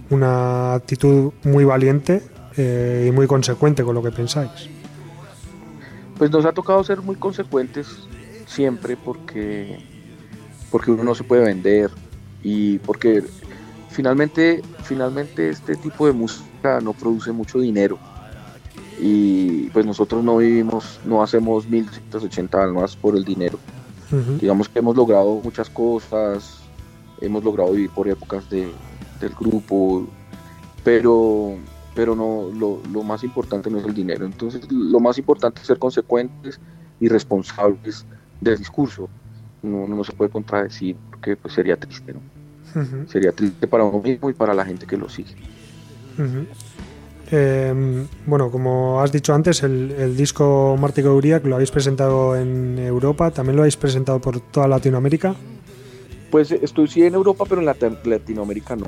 [0.09, 2.23] una actitud muy valiente
[2.57, 4.71] eh, y muy consecuente con lo que pensáis.
[6.17, 8.09] Pues nos ha tocado ser muy consecuentes
[8.47, 9.98] siempre porque
[10.71, 11.91] porque uno no se puede vender
[12.43, 13.25] y porque
[13.91, 17.99] finalmente, finalmente este tipo de música no produce mucho dinero
[19.01, 23.59] y pues nosotros no vivimos, no hacemos 1180 almas por el dinero.
[24.41, 26.61] Digamos que hemos logrado muchas cosas,
[27.21, 28.73] hemos logrado vivir por épocas de,
[29.21, 30.07] del grupo,
[30.83, 31.57] pero,
[31.95, 34.25] pero no, lo, lo, más importante no es el dinero.
[34.25, 36.59] Entonces lo más importante es ser consecuentes
[37.01, 38.07] y responsables
[38.41, 39.11] del discurso
[39.63, 42.21] no, no se puede contradecir porque pues sería triste, ¿no?
[43.09, 45.35] Sería triste para uno mismo y para la gente que lo sigue.
[47.31, 53.31] Em, bueno, como has dicho antes, el, disco Mártico Uriak lo habéis presentado en Europa,
[53.31, 55.35] también lo habéis presentado por toda Latinoamérica.
[56.31, 57.67] Pues estoy sí en Europa, pero en
[58.05, 58.87] Latinoamérica no.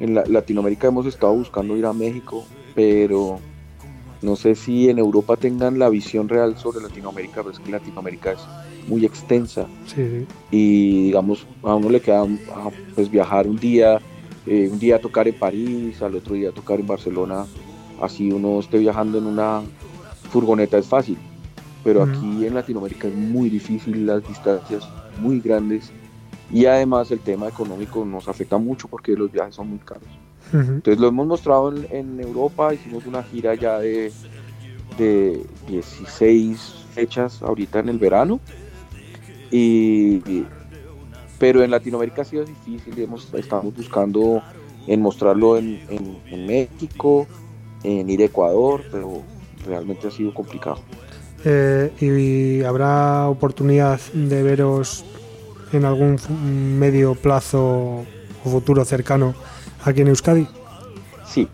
[0.00, 2.44] en Latinoamérica hemos estado buscando ir a México,
[2.74, 3.38] pero
[4.22, 8.32] no sé si en Europa tengan la visión real sobre Latinoamérica, pero es que Latinoamérica
[8.32, 8.40] es
[8.88, 9.66] muy extensa.
[10.50, 14.00] Y digamos, a uno le queda ah, pues, viajar un día,
[14.46, 17.46] eh, un día tocar en París, al otro día tocar en Barcelona,
[18.00, 19.62] así uno esté viajando en una
[20.30, 21.18] furgoneta es fácil.
[21.84, 24.88] Pero aquí en Latinoamérica es muy difícil, las distancias
[25.20, 25.90] muy grandes
[26.52, 30.08] y además el tema económico nos afecta mucho porque los viajes son muy caros.
[30.52, 34.12] Entonces lo hemos mostrado en, Europa, hicimos una gira ya de,
[34.98, 38.38] de 16 fechas ahorita en el verano.
[39.52, 40.44] Y,
[41.38, 44.42] pero en Latinoamérica ha sido difícil, hemos, estamos buscando
[44.86, 47.26] en mostrarlo en, México,
[47.84, 49.22] en ir a Ecuador, pero
[49.66, 50.78] realmente ha sido complicado.
[51.44, 55.04] Eh, ¿Y habrá oportunidad de veros
[55.72, 56.18] en algún
[56.78, 58.04] medio plazo
[58.44, 59.34] o futuro cercano
[59.84, 60.46] aquí en Euskadi?
[61.26, 61.48] Sí,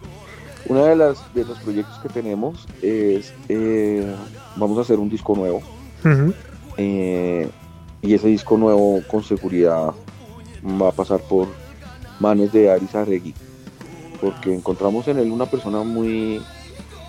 [0.69, 4.15] uno de, las, de los proyectos que tenemos es, eh,
[4.57, 5.63] vamos a hacer un disco nuevo.
[6.77, 7.49] Eh,
[8.03, 9.93] y ese disco nuevo con seguridad
[10.65, 11.49] va a pasar por
[12.21, 13.35] manos de Aris Arregui,
[14.21, 16.41] porque encontramos en él una persona muy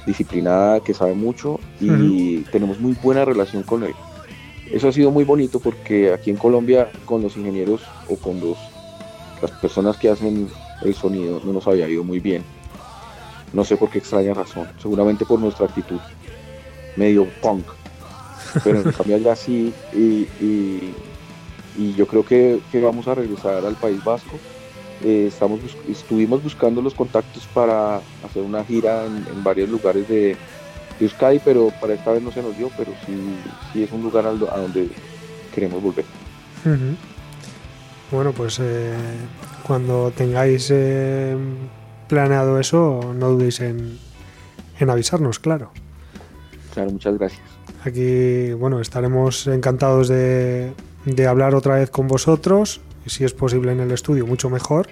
[0.05, 3.93] disciplinada, que sabe mucho y tenemos muy buena relación con él.
[4.71, 8.57] Eso ha sido muy bonito porque aquí en Colombia con los ingenieros o con los,
[9.41, 10.47] las personas que hacen
[10.83, 12.43] el sonido no nos había ido muy bien.
[13.51, 15.99] No sé por qué extraña razón, seguramente por nuestra actitud
[16.95, 17.65] medio punk.
[18.63, 20.93] Pero en cambio allá sí y, y,
[21.95, 24.37] yo creo que, que, vamos a regresar al País Vasco.
[25.03, 30.35] Eh, estamos, estuvimos buscando los contactos para hacer una gira en varios lugares de,
[30.99, 33.35] Euskadi, pero para esta vez no se nos dio, pero sí,
[33.71, 34.89] sí es un lugar a donde
[35.53, 36.05] queremos volver.
[38.11, 38.93] Bueno, pues eh,
[39.63, 41.37] cuando tengáis eh,
[42.07, 43.97] planeado eso, no dudéis en,
[44.87, 45.71] avisarnos, claro.
[46.73, 47.58] Claro, muchas gracias.
[47.83, 50.73] Aquí, bueno, estaremos encantados de,
[51.27, 54.87] hablar otra vez con vosotros, si es posible en el estudio, mucho mejor,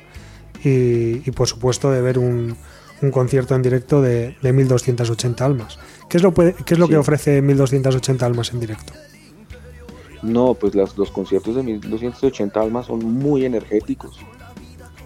[0.64, 2.56] y, por supuesto de ver un,
[3.12, 5.78] concierto en directo de, de 1280 almas.
[6.10, 8.94] ¿Qué es lo, es lo que ofrece 1280 Almas en directo?
[10.22, 14.20] No, pues los conciertos de 1280 Almas son muy energéticos.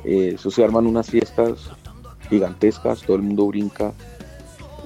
[0.04, 1.72] Eh, eso se arman unas fiestas
[2.30, 3.94] gigantescas, todo el mundo brinca,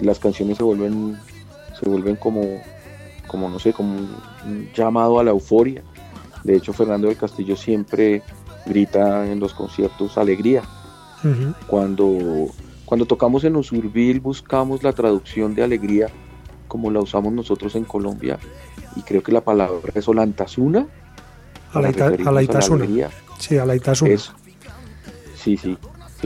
[0.02, 1.18] las canciones se vuelven,
[1.80, 2.42] se vuelven como,
[3.28, 5.84] como no sé, como un llamado a la euforia.
[6.44, 8.22] De hecho, Fernando del Castillo siempre
[8.66, 10.64] grita en los conciertos alegría.
[11.66, 12.50] Cuando
[12.86, 16.08] cuando tocamos en Usurbil buscamos la traducción de alegría
[16.68, 18.38] como la usamos nosotros en Colombia
[18.96, 20.86] y creo que la palabra es olantazuna.
[21.74, 22.86] Alaitasuna.
[23.40, 24.12] Sí, alaitasuna.
[24.14, 24.34] Eso.
[25.36, 25.78] Sí, sí.
[25.78, 25.78] Sí,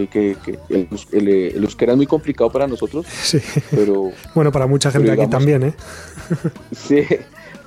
[0.07, 0.37] que,
[0.69, 3.05] el, el, euskera es muy complicado para nosotros.
[3.23, 3.39] Sí.
[3.71, 5.73] Pero, bueno, para mucha gente aquí también, ¿eh?
[6.71, 7.05] sí,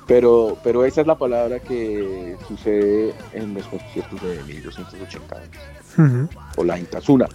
[0.07, 6.29] pero, pero esa es la palabra que sucede en los conciertos de 1280 años.
[6.57, 7.27] O la intasuna.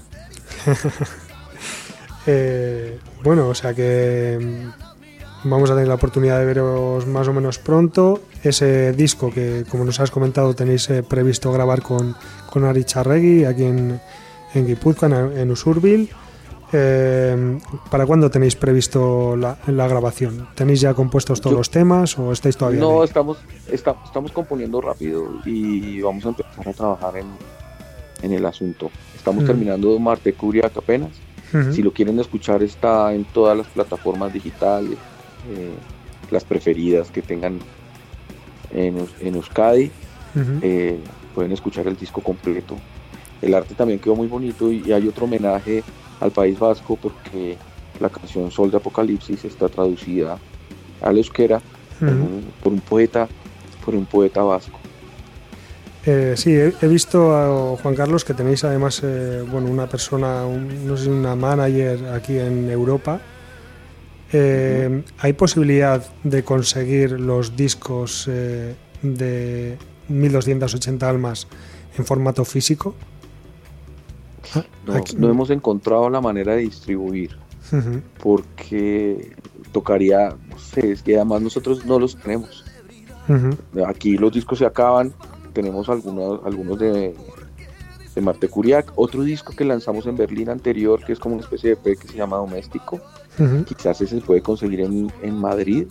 [2.31, 7.33] Eh, bueno, o sea que mm, vamos a tener la oportunidad de veros más o
[7.33, 8.21] menos pronto.
[8.43, 12.15] Ese disco que, como nos has comentado, tenéis eh, previsto grabar con,
[12.51, 14.01] con Ari Charregui aquí en,
[14.55, 16.09] en Guipúzcoa, en, Usurbil.
[16.73, 17.59] Eh,
[17.91, 20.49] ¿Para cuándo tenéis previsto la, grabación?
[20.55, 22.81] ¿Tenéis ya compuestos todos los temas o estáis todavía?
[22.81, 23.39] No, estamos,
[23.71, 27.27] estamos componiendo rápido y vamos a empezar a trabajar en,
[28.23, 28.91] en el asunto.
[29.17, 29.47] Estamos mm.
[29.47, 31.13] terminando Marte Curiac apenas
[31.73, 34.99] si lo quieren escuchar está en todas las plataformas digitales,
[35.49, 35.73] eh,
[36.31, 37.59] las preferidas que tengan
[38.71, 39.91] en, Euskadi.
[40.63, 40.99] Eh,
[41.35, 42.77] pueden escuchar el disco completo.
[43.43, 45.83] El arte también quedó muy bonito y, hay otro homenaje
[46.21, 47.57] al País Vasco porque
[48.01, 50.39] la canción Sol de Apocalipsis está traducida
[51.01, 51.61] al euskera
[52.63, 53.29] por un poeta,
[53.85, 54.79] por un poeta vasco.
[56.07, 60.43] Eh, sí, he, visto a Juan Carlos que tenéis además eh, bueno, una persona,
[60.87, 63.21] no sé, una manager aquí en Europa.
[64.33, 69.77] Eh, ¿Hay posibilidad de conseguir los discos de
[70.09, 71.47] 1280 almas
[71.97, 72.95] en formato físico?
[75.17, 77.37] No, hemos encontrado la manera de distribuir
[78.23, 79.37] porque
[79.73, 82.65] tocaría, no sé, es que además nosotros no los tenemos.
[83.87, 85.13] Aquí los discos se acaban,
[85.53, 87.15] tenemos algunos, algunos de,
[88.15, 91.71] de Marte Curiac, otro disco que lanzamos en Berlín anterior, que es como una especie
[91.71, 93.01] de P que se llama Doméstico,
[93.67, 95.87] quizás ese se puede conseguir en, en Madrid,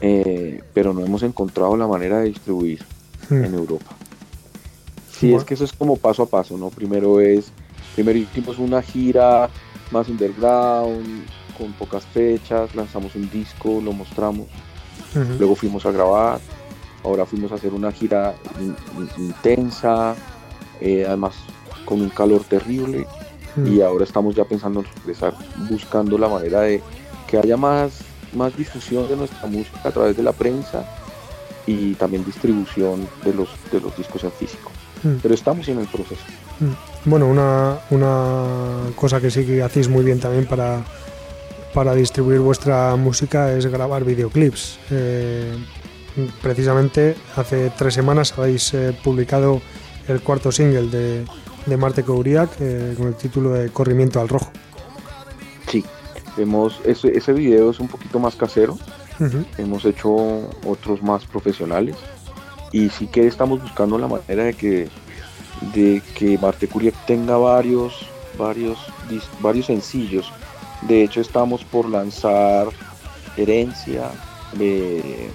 [0.00, 2.84] eh, pero no hemos encontrado la manera de distribuir
[3.30, 3.96] en Europa.
[5.22, 6.70] Sí, es que eso es como paso a paso, ¿no?
[6.70, 7.52] Primero es
[7.94, 9.48] primero hicimos una gira
[9.92, 11.24] más underground,
[11.56, 14.48] con pocas fechas, lanzamos un disco, lo mostramos,
[15.38, 16.40] luego fuimos a grabar,
[17.04, 18.34] ahora fuimos a hacer una gira
[19.16, 20.16] intensa,
[20.80, 21.36] eh, además
[21.84, 23.06] con un calor terrible,
[23.64, 25.34] y ahora estamos ya pensando en regresar,
[25.70, 26.82] buscando la manera de
[27.28, 28.00] que haya más,
[28.34, 30.84] más difusión de nuestra música a través de la prensa
[31.64, 34.71] y también distribución de los, de los discos en físico.
[35.20, 36.22] Pero estamos en el proceso.
[37.04, 40.84] Bueno, una, una cosa que sí que hacéis muy bien también para,
[41.74, 44.78] para distribuir vuestra música es grabar videoclips.
[44.90, 45.56] Eh,
[46.40, 49.60] precisamente hace tres semanas habéis eh, publicado
[50.06, 51.24] el cuarto single de,
[51.66, 54.52] de Marte Couriac eh, con el título de Corrimiento al Rojo.
[55.68, 55.84] Sí,
[56.36, 58.78] hemos, ese, ese video es un poquito más casero.
[59.56, 60.10] Hemos hecho
[60.66, 61.96] otros más profesionales
[62.72, 64.88] y sí que estamos buscando la manera de que
[65.74, 68.06] de que Marte Curiac tenga varios,
[68.36, 68.78] varios,
[69.40, 70.32] varios sencillos.
[70.82, 72.68] De hecho, estamos por lanzar
[73.36, 74.10] Herencia,
[74.58, 75.30] eh,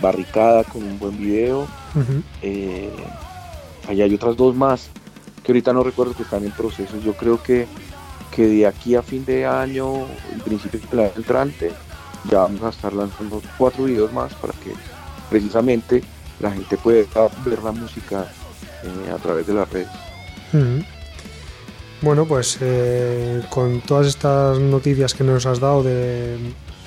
[0.00, 1.66] Barricada con un buen video.
[2.42, 2.90] Eh,
[3.88, 4.90] allá hay otras dos más
[5.42, 6.98] que ahorita no recuerdo que están en proceso.
[7.00, 7.66] Yo creo que,
[8.30, 11.72] que de aquí a fin de año, en principio del año entrante,
[12.30, 14.72] ya vamos a estar lanzando cuatro videos más para que
[15.30, 16.02] precisamente
[16.40, 17.06] la gente pueda
[17.44, 18.26] ver la música
[18.82, 19.88] eh, a través de las redes.
[22.02, 26.36] Bueno, pues eh, con todas estas noticias que nos has dado de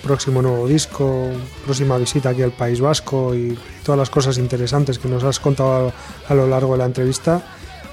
[0.03, 1.29] próximo nuevo disco,
[1.63, 5.93] próxima visita aquí al País Vasco y todas las cosas interesantes que nos has contado
[6.27, 7.41] a, lo largo de la entrevista,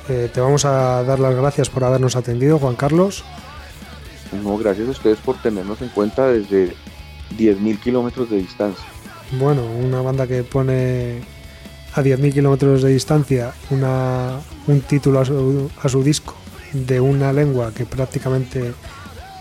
[0.09, 3.25] eh, te vamos a dar las gracias por habernos atendido, Juan Carlos.
[4.43, 6.75] No, gracias a ustedes por tenernos en cuenta desde
[7.39, 8.85] 10.000 kilómetros de distancia.
[9.39, 11.23] Bueno, una banda que pone
[11.95, 16.35] a 10.000 kilómetros de distancia una, un título a su, a su, disco
[16.73, 18.73] de una lengua que prácticamente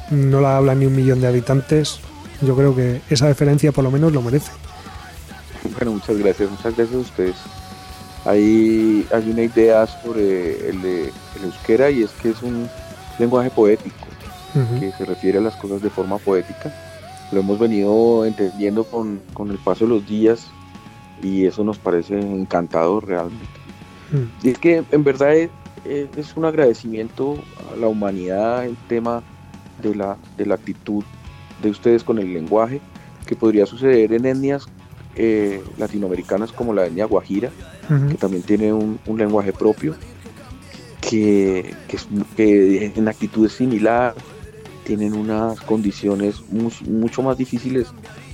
[0.10, 2.00] no la habla ni un millón de habitantes,
[2.42, 4.52] yo creo que esa diferencia por lo menos lo merece.
[5.78, 7.36] Bueno, muchas gracias, muchas gracias a ustedes.
[8.26, 12.68] Hay, hay una idea sobre el, el euskera y es que es un
[13.18, 14.08] lenguaje poético
[14.80, 16.74] que se refiere a las cosas de forma poética.
[17.32, 20.48] Lo hemos venido entendiendo con, con el paso de los días
[21.22, 23.46] y eso nos parece encantador realmente.
[24.12, 24.46] Mm.
[24.48, 25.50] Y es que en verdad es,
[25.86, 27.38] es, un agradecimiento
[27.72, 29.24] a la humanidad el tema
[29.82, 31.04] de la, de la actitud
[31.62, 32.82] de ustedes con el lenguaje
[33.26, 34.68] que podría suceder en etnias
[35.16, 37.50] eh, latinoamericanas como la etnia guajira,
[38.10, 39.96] que también tiene un, un lenguaje propio,
[41.02, 41.98] que, que,
[42.38, 44.16] que, en actitud es similar,
[44.86, 47.88] tienen unas condiciones mucho más difíciles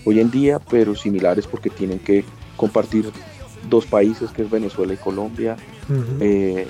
[0.05, 2.23] hoy en día, pero similares porque tienen que
[2.57, 3.09] compartir
[3.69, 5.55] dos países que es Venezuela y Colombia
[6.19, 6.67] eh,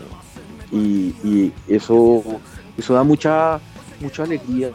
[0.72, 2.24] y, eso
[2.78, 3.60] eso da mucha
[4.00, 4.70] mucha alegría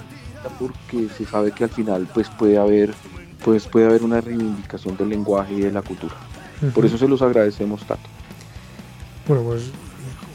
[0.58, 2.92] porque se sabe que al final pues puede haber
[3.44, 6.14] pues puede haber una reivindicación del lenguaje y de la cultura.
[6.74, 8.08] Por eso se los agradecemos tanto.
[9.26, 9.70] Bueno pues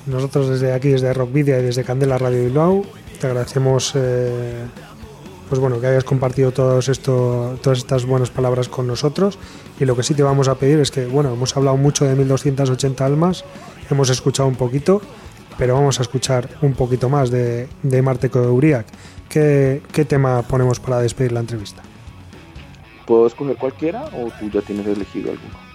[0.05, 2.86] nosotros desde aquí desde Rock Video y desde Candela Radio Bilbao
[3.19, 4.65] te agradecemos eh,
[5.50, 9.38] pues bueno, que hayas compartido todos esto, todas estas buenas palabras con nosotros.
[9.80, 12.16] Y lo que sí te vamos a pedir es que, bueno, hemos hablado mucho de
[12.16, 13.45] 1280 almas,
[13.89, 15.02] hemos escuchado un poquito,
[15.58, 18.86] pero vamos a escuchar un poquito más de, de Marteco de Uriac.
[19.30, 21.82] ¿Qué, ¿Qué tema ponemos para despedir la entrevista?
[23.06, 25.68] ¿Puedo escoger cualquiera o tú ya tienes elegido alguno?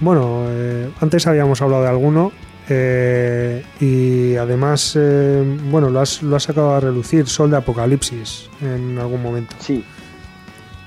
[0.00, 2.32] Bueno, eh, antes habíamos hablado de alguno,
[2.70, 8.48] eh, y además, eh, bueno, lo has, lo has sacado a relucir, Sol de Apocalipsis,
[8.60, 9.56] en algún momento.
[9.58, 9.84] Sí,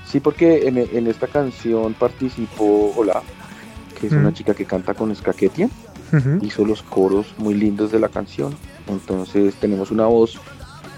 [0.06, 3.22] sí, porque en, en esta canción participó Hola,
[4.00, 5.68] que es una chica que canta con Skaketia,
[6.40, 8.54] hizo los coros muy lindos de la canción.
[8.86, 10.38] Entonces tenemos una voz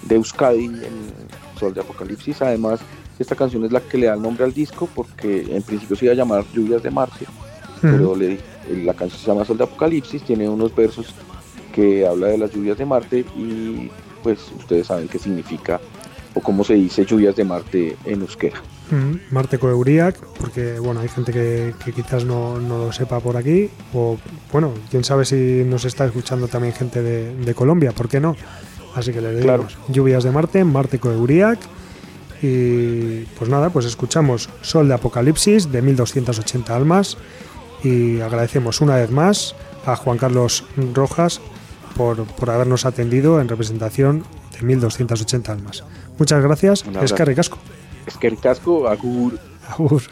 [0.02, 2.42] de Euskadi en Sol de Apocalipsis.
[2.42, 2.80] Además,
[3.18, 6.04] esta canción es la que le da el nombre al disco porque en principio se
[6.04, 7.26] iba a llamar Lluvias de Marte,
[7.80, 11.14] pero le dije la canción se llama Sol de Apocalipsis, tiene unos versos
[11.74, 13.90] que habla de las lluvias de Marte y
[14.22, 15.80] pues ustedes saben qué significa
[16.34, 18.62] o cómo se dice lluvias de Marte en euskera.
[19.30, 24.16] Marte Coeuriac, porque bueno, hay gente que, quizás no, lo sepa por aquí, o
[24.52, 28.36] bueno, quién sabe si nos está escuchando también gente de, Colombia, ¿por qué no?
[28.94, 31.58] Así que le decimos lluvias de Marte, Marte Coeuriac,
[32.42, 37.16] y pues nada, pues escuchamos Sol de Apocalipsis de 1280 almas
[37.82, 39.54] y agradecemos una vez más
[39.84, 40.64] a Juan Carlos
[40.94, 41.40] Rojas
[41.96, 45.84] por, por habernos atendido en representación de 1280 almas.
[46.18, 46.84] Muchas gracias.
[47.02, 47.58] Es que ricasco.
[48.06, 49.38] Es que ricasco, agur.
[49.68, 50.02] Agur.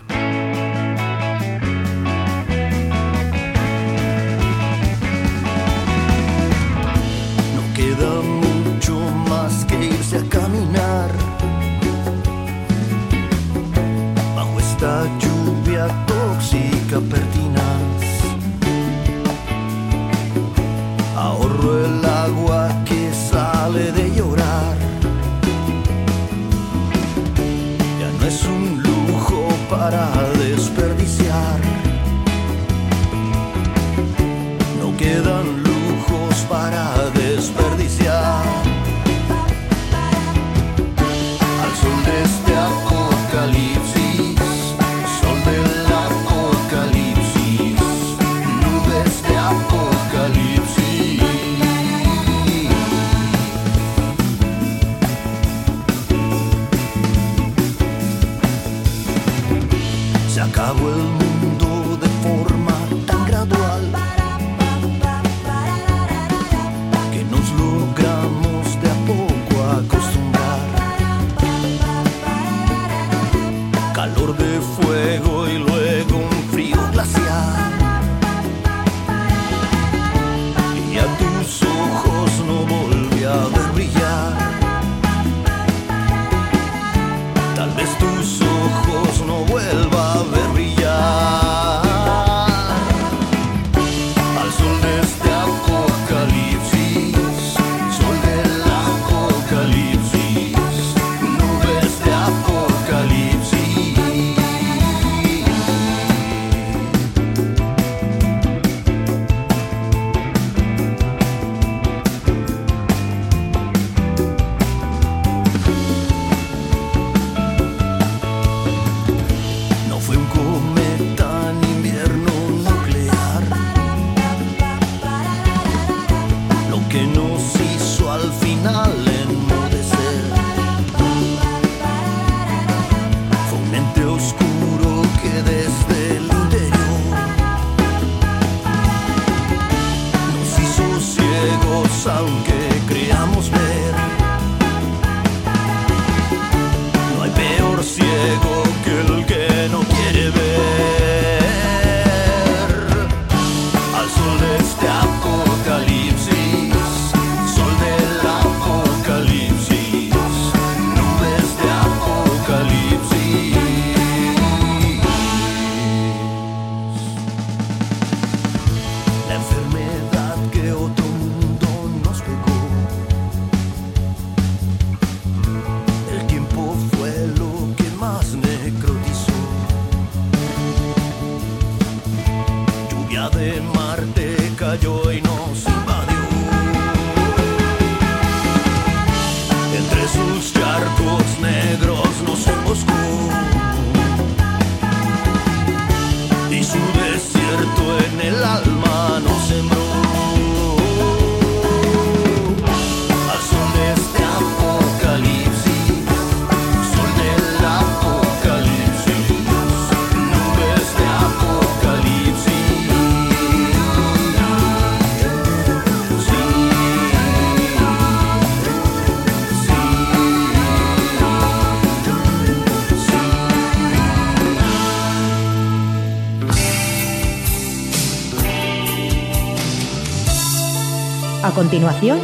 [231.75, 232.21] Continuación,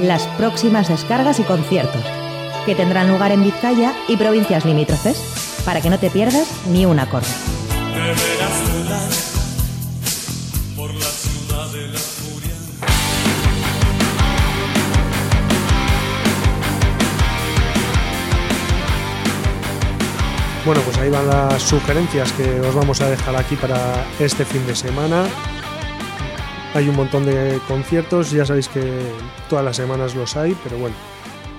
[0.00, 2.02] las próximas descargas y conciertos,
[2.64, 6.98] que tendrán lugar en Vizcaya y provincias limítrofes, para que no te pierdas ni un
[6.98, 7.26] acorde.
[20.64, 24.66] Bueno, pues ahí van las sugerencias que os vamos a dejar aquí para este fin
[24.66, 25.26] de semana.
[26.72, 28.80] Hay un montón de conciertos, ya sabéis que
[29.48, 30.94] todas las semanas los hay, pero bueno,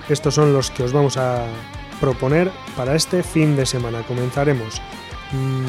[0.08, 1.44] estos son los que os vamos a
[2.00, 4.02] proponer para este fin de semana.
[4.08, 4.80] Comenzaremos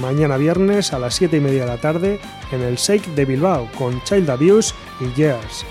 [0.02, 2.20] mañana viernes a las 7 y media de la tarde
[2.52, 5.66] en el Shake de Bilbao con Child Abuse y Years.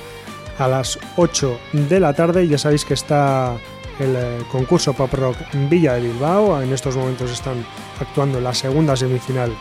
[0.59, 3.57] A las 8 de la tarde ya sabéis que está
[3.99, 5.37] el eh, concurso Pop Rock
[5.70, 6.61] Villa de Bilbao.
[6.61, 7.64] En estos momentos están
[7.99, 9.53] actuando la segunda semifinal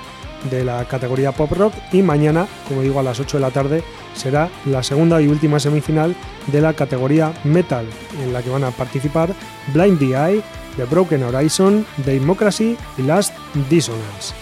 [0.50, 3.84] de la categoría Pop Rock y mañana, como digo, a las 8 de la tarde
[4.14, 6.16] será la segunda y última semifinal
[6.48, 7.86] de la categoría Metal,
[8.22, 9.34] en la que van a participar
[9.74, 10.42] Blind the Eye,
[10.78, 13.34] The Broken Horizon, Democracy y Last
[13.70, 14.34] Dissonance.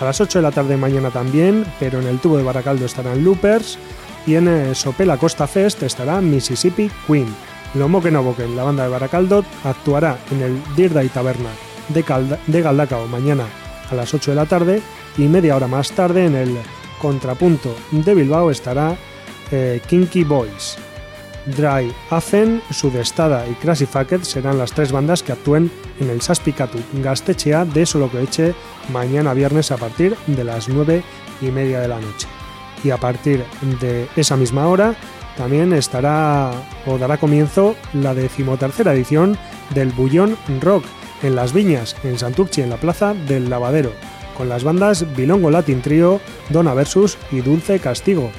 [0.00, 3.22] A las 8 de la tarde mañana también, pero en el tubo de Baracaldo estarán
[3.22, 3.78] Loopers
[4.26, 7.26] y en eh, Sopela Costa Fest estará Mississippi Queen.
[7.74, 11.50] Lo Moque no Boquen, la banda de Baracaldo, actuará en el Dirda y Taberna
[11.88, 12.04] de,
[12.46, 13.44] de Galdacao mañana
[13.90, 14.82] a las 8 de la tarde
[15.16, 16.56] y media hora más tarde en el
[17.00, 18.96] contrapunto de Bilbao estará
[19.50, 20.78] eh, Kinky Boys.
[21.46, 26.78] Dry Afen, Sudestada y Crazy Fucked serán las tres bandas que actúen en el Saspicatu
[26.94, 28.54] Gastechea de Solo que Eche
[28.92, 31.02] mañana viernes a partir de las 9
[31.40, 32.28] y media de la noche.
[32.84, 33.44] Y a partir
[33.80, 34.94] de esa misma hora
[35.36, 36.52] también estará
[36.86, 39.36] o dará comienzo la decimotercera edición
[39.70, 40.84] del Bullón Rock
[41.22, 43.92] en Las Viñas, en Santurchi, en la Plaza del Lavadero,
[44.36, 48.30] con las bandas Bilongo Latin Trio, Dona Versus y Dulce Castigo,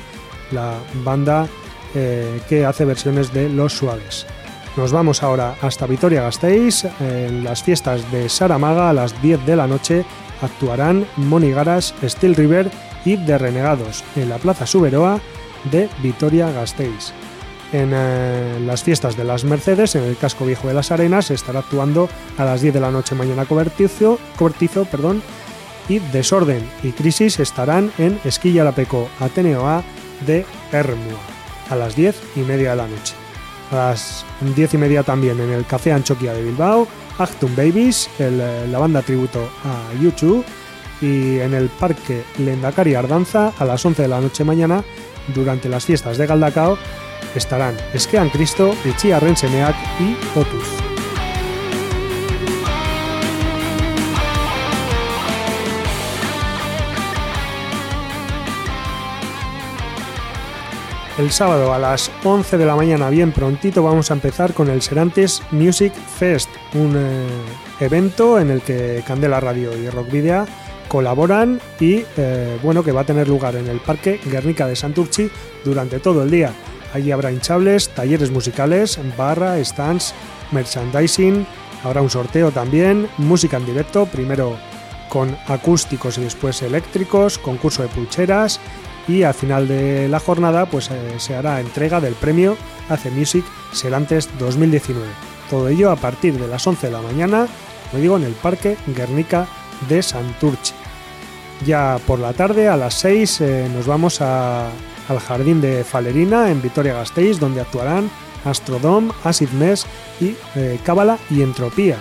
[0.51, 1.47] la banda
[1.95, 4.25] eh, que hace versiones de Los Suaves.
[4.75, 6.85] Nos vamos ahora hasta Vitoria-Gasteiz.
[6.99, 10.03] En las fiestas de Saramaga a las 10 de la noche
[10.41, 12.71] actuarán Monigaras, Steel River
[13.05, 15.19] y The Renegados en la Plaza Suberoa
[15.71, 17.13] de Vitoria-Gasteiz.
[17.71, 21.59] En eh, las fiestas de las Mercedes, en el casco viejo de las Arenas, estará
[21.59, 24.19] actuando a las 10 de la noche mañana Cobertizo,
[24.91, 25.21] perdón,
[25.89, 29.83] y Desorden y Crisis estarán en Esquilla la Peco, Ateneo A
[30.25, 31.19] de Hermua,
[31.69, 33.13] a las 10 y media de la noche.
[33.71, 34.25] A las
[34.55, 38.79] 10 y media también en el Café Anchoquia de Bilbao, Actum Babies, el, eh, la
[38.79, 40.45] banda tributo a YouTube,
[41.01, 44.83] y en el Parque Lendakari Ardanza a las 11 de la noche mañana,
[45.33, 46.77] durante las fiestas de Galdacao,
[47.35, 50.82] estarán Esquean Cristo, Ichia Renseneak y Otus.
[61.15, 64.81] El sábado a las 11 de la mañana, bien prontito, vamos a empezar con el
[64.81, 67.27] Serantes Music Fest, un eh,
[67.79, 70.47] evento en el que Candela Radio y Rock Video
[70.87, 75.29] colaboran y eh, bueno que va a tener lugar en el Parque Guernica de Santurchi
[75.63, 76.51] durante todo el día.
[76.95, 80.15] Allí habrá hinchables, talleres musicales, barra, stands,
[80.51, 81.45] merchandising,
[81.83, 84.57] habrá un sorteo también, música en directo, primero
[85.09, 88.59] con acústicos y después eléctricos, concurso de pulcheras
[89.07, 92.55] y al final de la jornada pues eh, se hará entrega del premio
[92.89, 95.05] Ace Music Serantes 2019.
[95.49, 97.47] Todo ello a partir de las 11 de la mañana,
[97.91, 99.45] como digo, en el Parque Guernica
[99.89, 100.73] de Santurchi.
[101.65, 104.67] Ya por la tarde, a las 6, eh, nos vamos a-
[105.09, 108.09] al Jardín de Falerina en Vitoria-Gasteiz, donde actuarán
[108.45, 109.85] Astrodome, Acid Mess
[110.19, 111.97] y eh, Cábala y Entropía.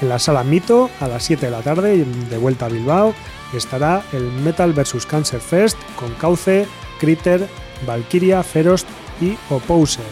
[0.00, 3.14] En la sala Mito, a las 7 de la tarde, de vuelta a Bilbao,
[3.58, 6.66] estará el Metal vs Cancer Fest con Cauce,
[6.98, 7.48] Critter,
[7.86, 8.88] Valkyria, Ferost
[9.20, 10.04] y Opposer.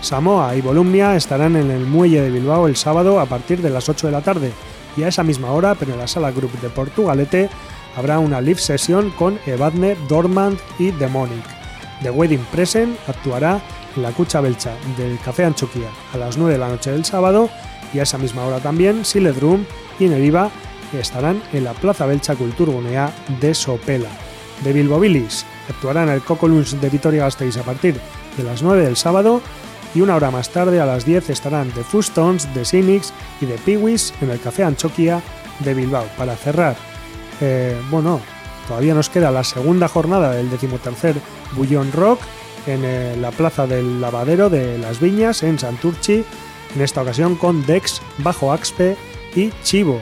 [0.00, 3.88] Samoa y Volumnia estarán en el muelle de Bilbao el sábado a partir de las
[3.88, 4.52] 8 de la tarde
[4.96, 7.48] y a esa misma hora, pero en la sala Group de Portugalete,
[7.96, 11.44] habrá una live session con Evadne, Dormant y Demonic.
[12.02, 13.60] The Wedding Present actuará
[13.96, 17.50] en la Cucha Belcha del Café Anchoquia a las 9 de la noche del sábado
[17.92, 19.66] y a esa misma hora también Silent Room
[19.98, 20.50] y Neriva
[20.98, 24.10] estarán en la Plaza Belcha Kulturgunea de Sopela.
[24.64, 27.98] De Bilbo Billis actuarán el Coco de Vitoria-Gasteiz a partir
[28.36, 29.40] de las 9 del sábado
[29.94, 33.58] y una hora más tarde a las 10 estarán The Fustons, The Cynics y The
[33.58, 35.22] Peewees en el Café Anchoquia
[35.60, 36.06] de Bilbao.
[36.16, 36.76] Para cerrar,
[37.40, 38.20] eh, bueno,
[38.68, 41.16] todavía nos queda la segunda jornada del decimotercer
[41.52, 42.20] Bullón Rock
[42.66, 46.24] en eh, la Plaza del Lavadero de Las Viñas en Santurchi,
[46.74, 48.96] en esta ocasión con Dex, Bajo Axpe
[49.34, 50.00] y Chivo.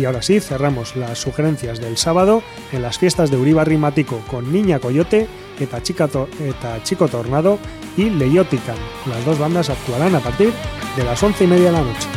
[0.00, 2.42] Y ahora sí, cerramos las sugerencias del sábado
[2.72, 5.28] en las fiestas de Uribarri Matico con Niña Coyote,
[5.58, 7.58] Eta, Chica To- Eta Chico Tornado
[7.98, 8.76] y Leyotican.
[9.06, 10.54] Las dos bandas actuarán a partir
[10.96, 12.08] de las once y media de la noche.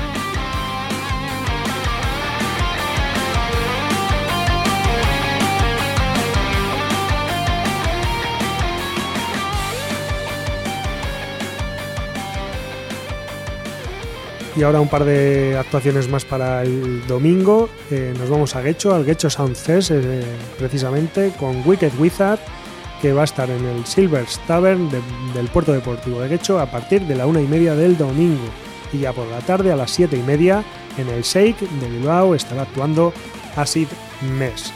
[14.56, 17.70] Y ahora un par de actuaciones más para el domingo.
[17.90, 20.22] Eh, nos vamos a Guecho, al Guecho Sound Fest, eh,
[20.60, 22.40] precisamente, con Wicked Wizard,
[23.02, 25.02] que va a estar en el Silver's Tavern de-
[25.34, 28.44] del puerto deportivo de Guecho a partir de la una y media del domingo.
[28.94, 30.64] Y ya por la tarde, a las siete y media,
[31.00, 33.12] en el Shake de Bilbao estará actuando
[33.56, 33.88] Acid
[34.38, 34.72] Mess.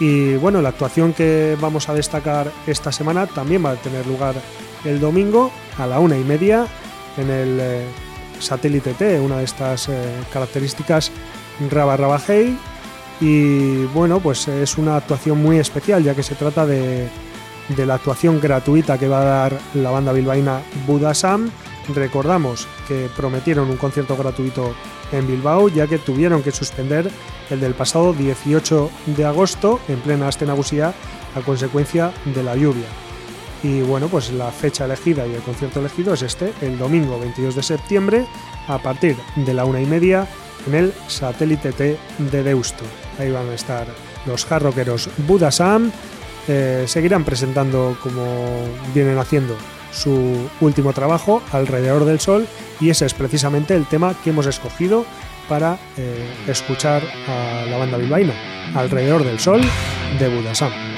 [0.00, 4.34] Y bueno, la actuación que vamos a destacar esta semana también va a tener lugar
[4.84, 6.66] el domingo a la una y media
[7.16, 7.84] en el eh,
[8.42, 9.92] satélite T, una de estas eh,
[10.32, 11.10] características
[11.70, 12.58] Raba Raba Hey.
[13.20, 17.08] Y bueno, pues es una actuación muy especial, ya que se trata de,
[17.68, 21.50] de la actuación gratuita que va a dar la banda bilbaína Budasam.
[21.94, 24.74] Recordamos que prometieron un concierto gratuito
[25.12, 27.10] en Bilbao, ya que tuvieron que suspender
[27.50, 30.94] el del pasado 18 de agosto en plena Astenagusía
[31.34, 32.86] a consecuencia de la lluvia.
[33.62, 37.54] Y bueno, pues la fecha elegida y el concierto elegido es este, el domingo 22
[37.54, 38.26] de septiembre,
[38.66, 40.26] a partir de la una y media
[40.66, 42.84] en el satélite T de Deusto.
[43.18, 43.86] Ahí van a estar
[44.26, 45.90] los hard rockeros Buddha Sam
[46.48, 48.24] eh, seguirán presentando como
[48.92, 49.56] vienen haciendo
[49.92, 52.46] su último trabajo, Alrededor del Sol,
[52.80, 55.04] y ese es precisamente el tema que hemos escogido
[55.48, 58.34] para eh, escuchar a la banda bilbaína,
[58.74, 59.60] Alrededor del Sol
[60.18, 60.91] de Buddha Sam.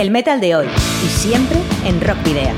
[0.00, 0.66] El metal de hoy
[1.04, 2.54] y siempre en Rock Video.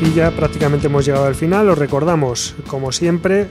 [0.00, 1.68] Y ya prácticamente hemos llegado al final.
[1.68, 3.48] Os recordamos, como siempre,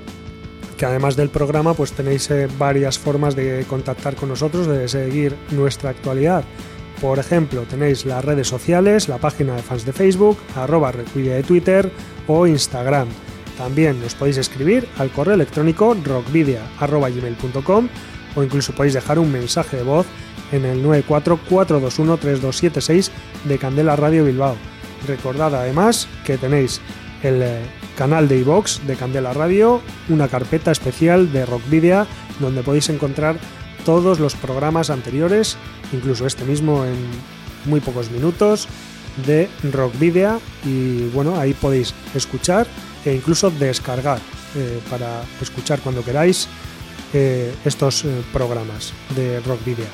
[0.75, 5.35] que además del programa, pues tenéis eh, varias formas de contactar con nosotros, de seguir
[5.51, 6.43] nuestra actualidad.
[6.99, 11.43] Por ejemplo, tenéis las redes sociales, la página de fans de Facebook, arroba Redvidea de
[11.43, 11.91] Twitter
[12.25, 13.07] o Instagram.
[13.55, 17.87] También nos podéis escribir al correo electrónico rockvidia.gmail.com
[18.35, 20.05] o incluso podéis dejar un mensaje de voz
[20.51, 23.09] en el 944213276
[23.45, 24.57] de Candela Radio Bilbao.
[25.07, 26.81] Recordad además que tenéis
[27.23, 27.61] el eh,
[27.97, 32.07] canal de iVox de Candela Radio, una carpeta especial de Rockvidia
[32.39, 33.37] donde podéis encontrar
[33.85, 35.57] todos los programas anteriores,
[35.93, 36.95] incluso este mismo en
[37.65, 38.67] muy pocos minutos
[39.25, 42.67] de Rockvidia y bueno, ahí podéis escuchar
[43.05, 44.19] e incluso descargar
[44.55, 46.47] eh, para escuchar cuando queráis
[47.13, 49.87] eh, estos eh, programas de Rockvidia.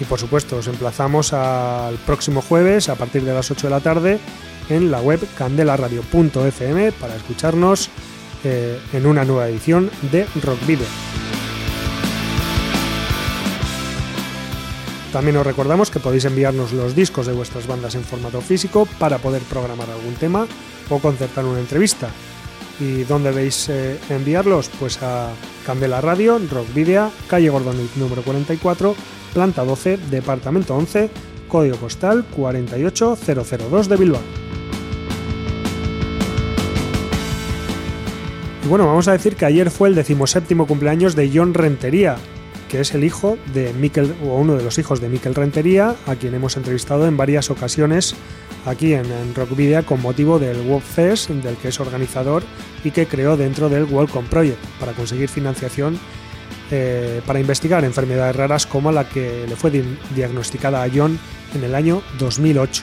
[0.00, 3.80] Y por supuesto, os emplazamos al próximo jueves a partir de las 8 de la
[3.80, 4.18] tarde
[4.70, 7.90] en la web candelaradio.fm para escucharnos
[8.44, 10.86] eh, en una nueva edición de Rock Video.
[15.12, 19.18] También os recordamos que podéis enviarnos los discos de vuestras bandas en formato físico para
[19.18, 20.46] poder programar algún tema
[20.88, 22.10] o concertar una entrevista.
[22.80, 24.70] ¿Y dónde veis eh, enviarlos?
[24.80, 25.30] Pues a
[25.66, 28.96] Candela Radio, Rock Video, calle Gordonic número 44,
[29.34, 31.10] planta 12, departamento 11,
[31.46, 34.22] código postal 48002 de Bilbao.
[38.64, 42.16] Y bueno, vamos a decir que ayer fue el decimoséptimo cumpleaños de John Rentería,
[42.70, 46.16] que es el hijo de Miquel, o uno de los hijos de Miquel Rentería, a
[46.16, 48.14] quien hemos entrevistado en varias ocasiones
[48.66, 52.42] aquí en, Rock Video con motivo del World Fest, del que es organizador
[52.84, 55.98] y que creó dentro del Welcome Project para conseguir financiación
[56.70, 59.72] eh, para investigar enfermedades raras como la que le fue
[60.14, 61.18] diagnosticada a John
[61.54, 62.82] en el año 2008.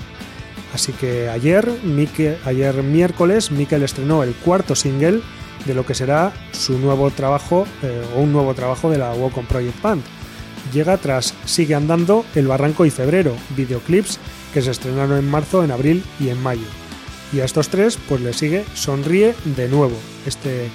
[0.73, 1.69] Así que ayer,
[2.45, 5.21] ayer miércoles, Miquel estrenó el cuarto single
[5.65, 9.47] de lo que será su nuevo trabajo eh, o un nuevo trabajo de la Welcome
[9.47, 10.03] Project Band.
[10.73, 14.19] Llega tras Sigue Andando, El Barranco y Febrero, videoclips
[14.53, 16.65] que se estrenaron en marzo, en abril y en mayo.
[17.33, 19.95] Y a estos tres pues le sigue Sonríe de nuevo,
[20.25, 20.69] este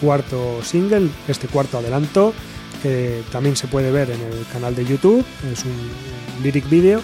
[0.00, 2.34] cuarto single, este cuarto adelanto,
[2.82, 7.00] que también se puede ver en el canal de YouTube, es un lyric video,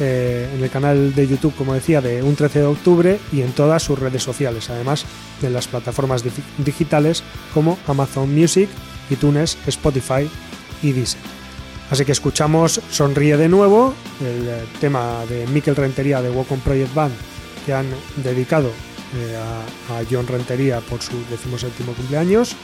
[0.00, 3.52] eh, en el canal de YouTube, como decía, de un 13 de octubre y en
[3.52, 5.04] todas sus redes sociales, además
[5.40, 6.22] de las plataformas
[6.58, 8.68] digitales como Amazon Music,
[9.10, 10.28] iTunes, Spotify
[10.82, 11.20] y Deezer.
[11.90, 16.60] Así que escuchamos Sonríe de nuevo, el eh, tema de Mikel Rentería de Walk on
[16.60, 17.14] Project Band
[17.68, 17.86] que han
[18.16, 18.70] dedicado
[19.14, 19.36] eh,
[19.90, 22.56] a, John Rentería por su decimoséptimo cumpleaños,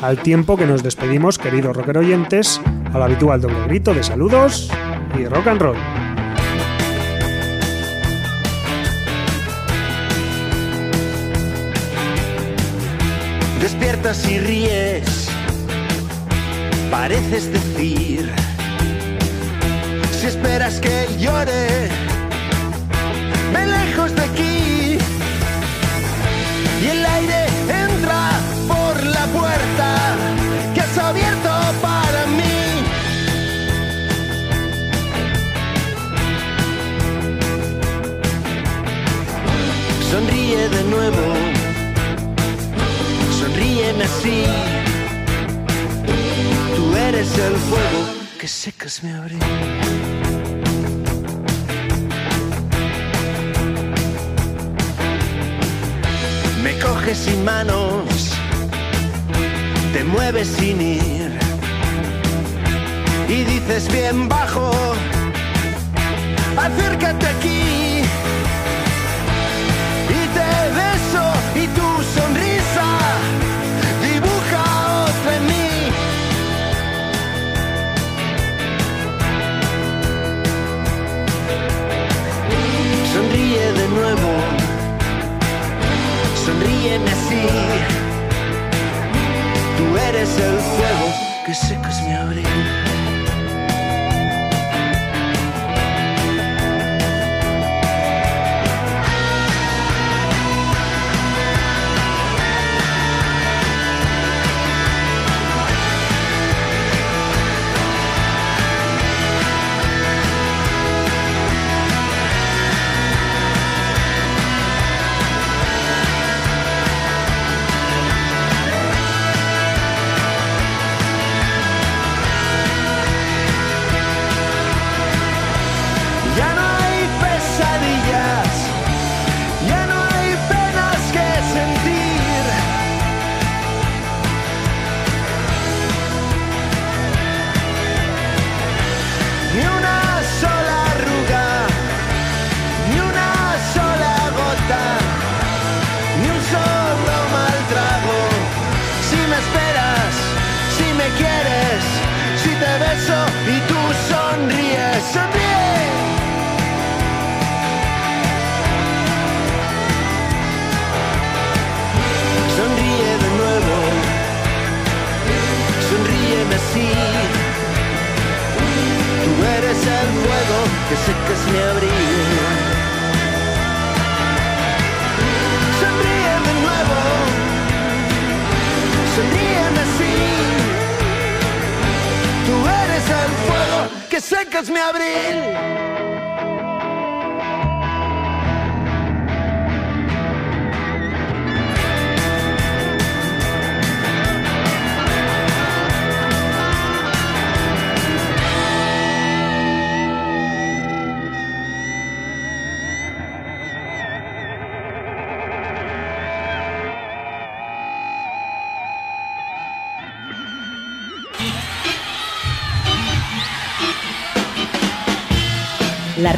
[0.00, 2.60] al tiempo que nos despedimos, queridos rocker oyentes,
[2.92, 4.70] al habitual doble grito de saludos
[5.18, 5.76] y rock and roll.
[13.60, 15.28] Despiertas y ríes,
[16.92, 18.53] pareces decir
[20.24, 21.90] si esperas que llore,
[23.52, 24.98] ven lejos de aquí.
[26.82, 28.30] Y el aire entra
[28.66, 29.88] por la puerta
[30.74, 31.50] que has abierto
[31.82, 32.58] para mí.
[40.10, 41.24] Sonríe de nuevo,
[43.40, 44.44] sonríeme así.
[46.76, 48.13] Tú eres el fuego
[48.64, 49.38] secas mi abril.
[56.80, 58.04] coges sin manos,
[59.92, 61.30] te mueves sin ir
[63.28, 64.70] y dices bien bajo,
[66.56, 67.83] acércate aquí
[86.84, 87.40] sonríeme así.
[89.76, 91.14] Tú eres el fuego
[91.46, 92.83] que secas mi abril.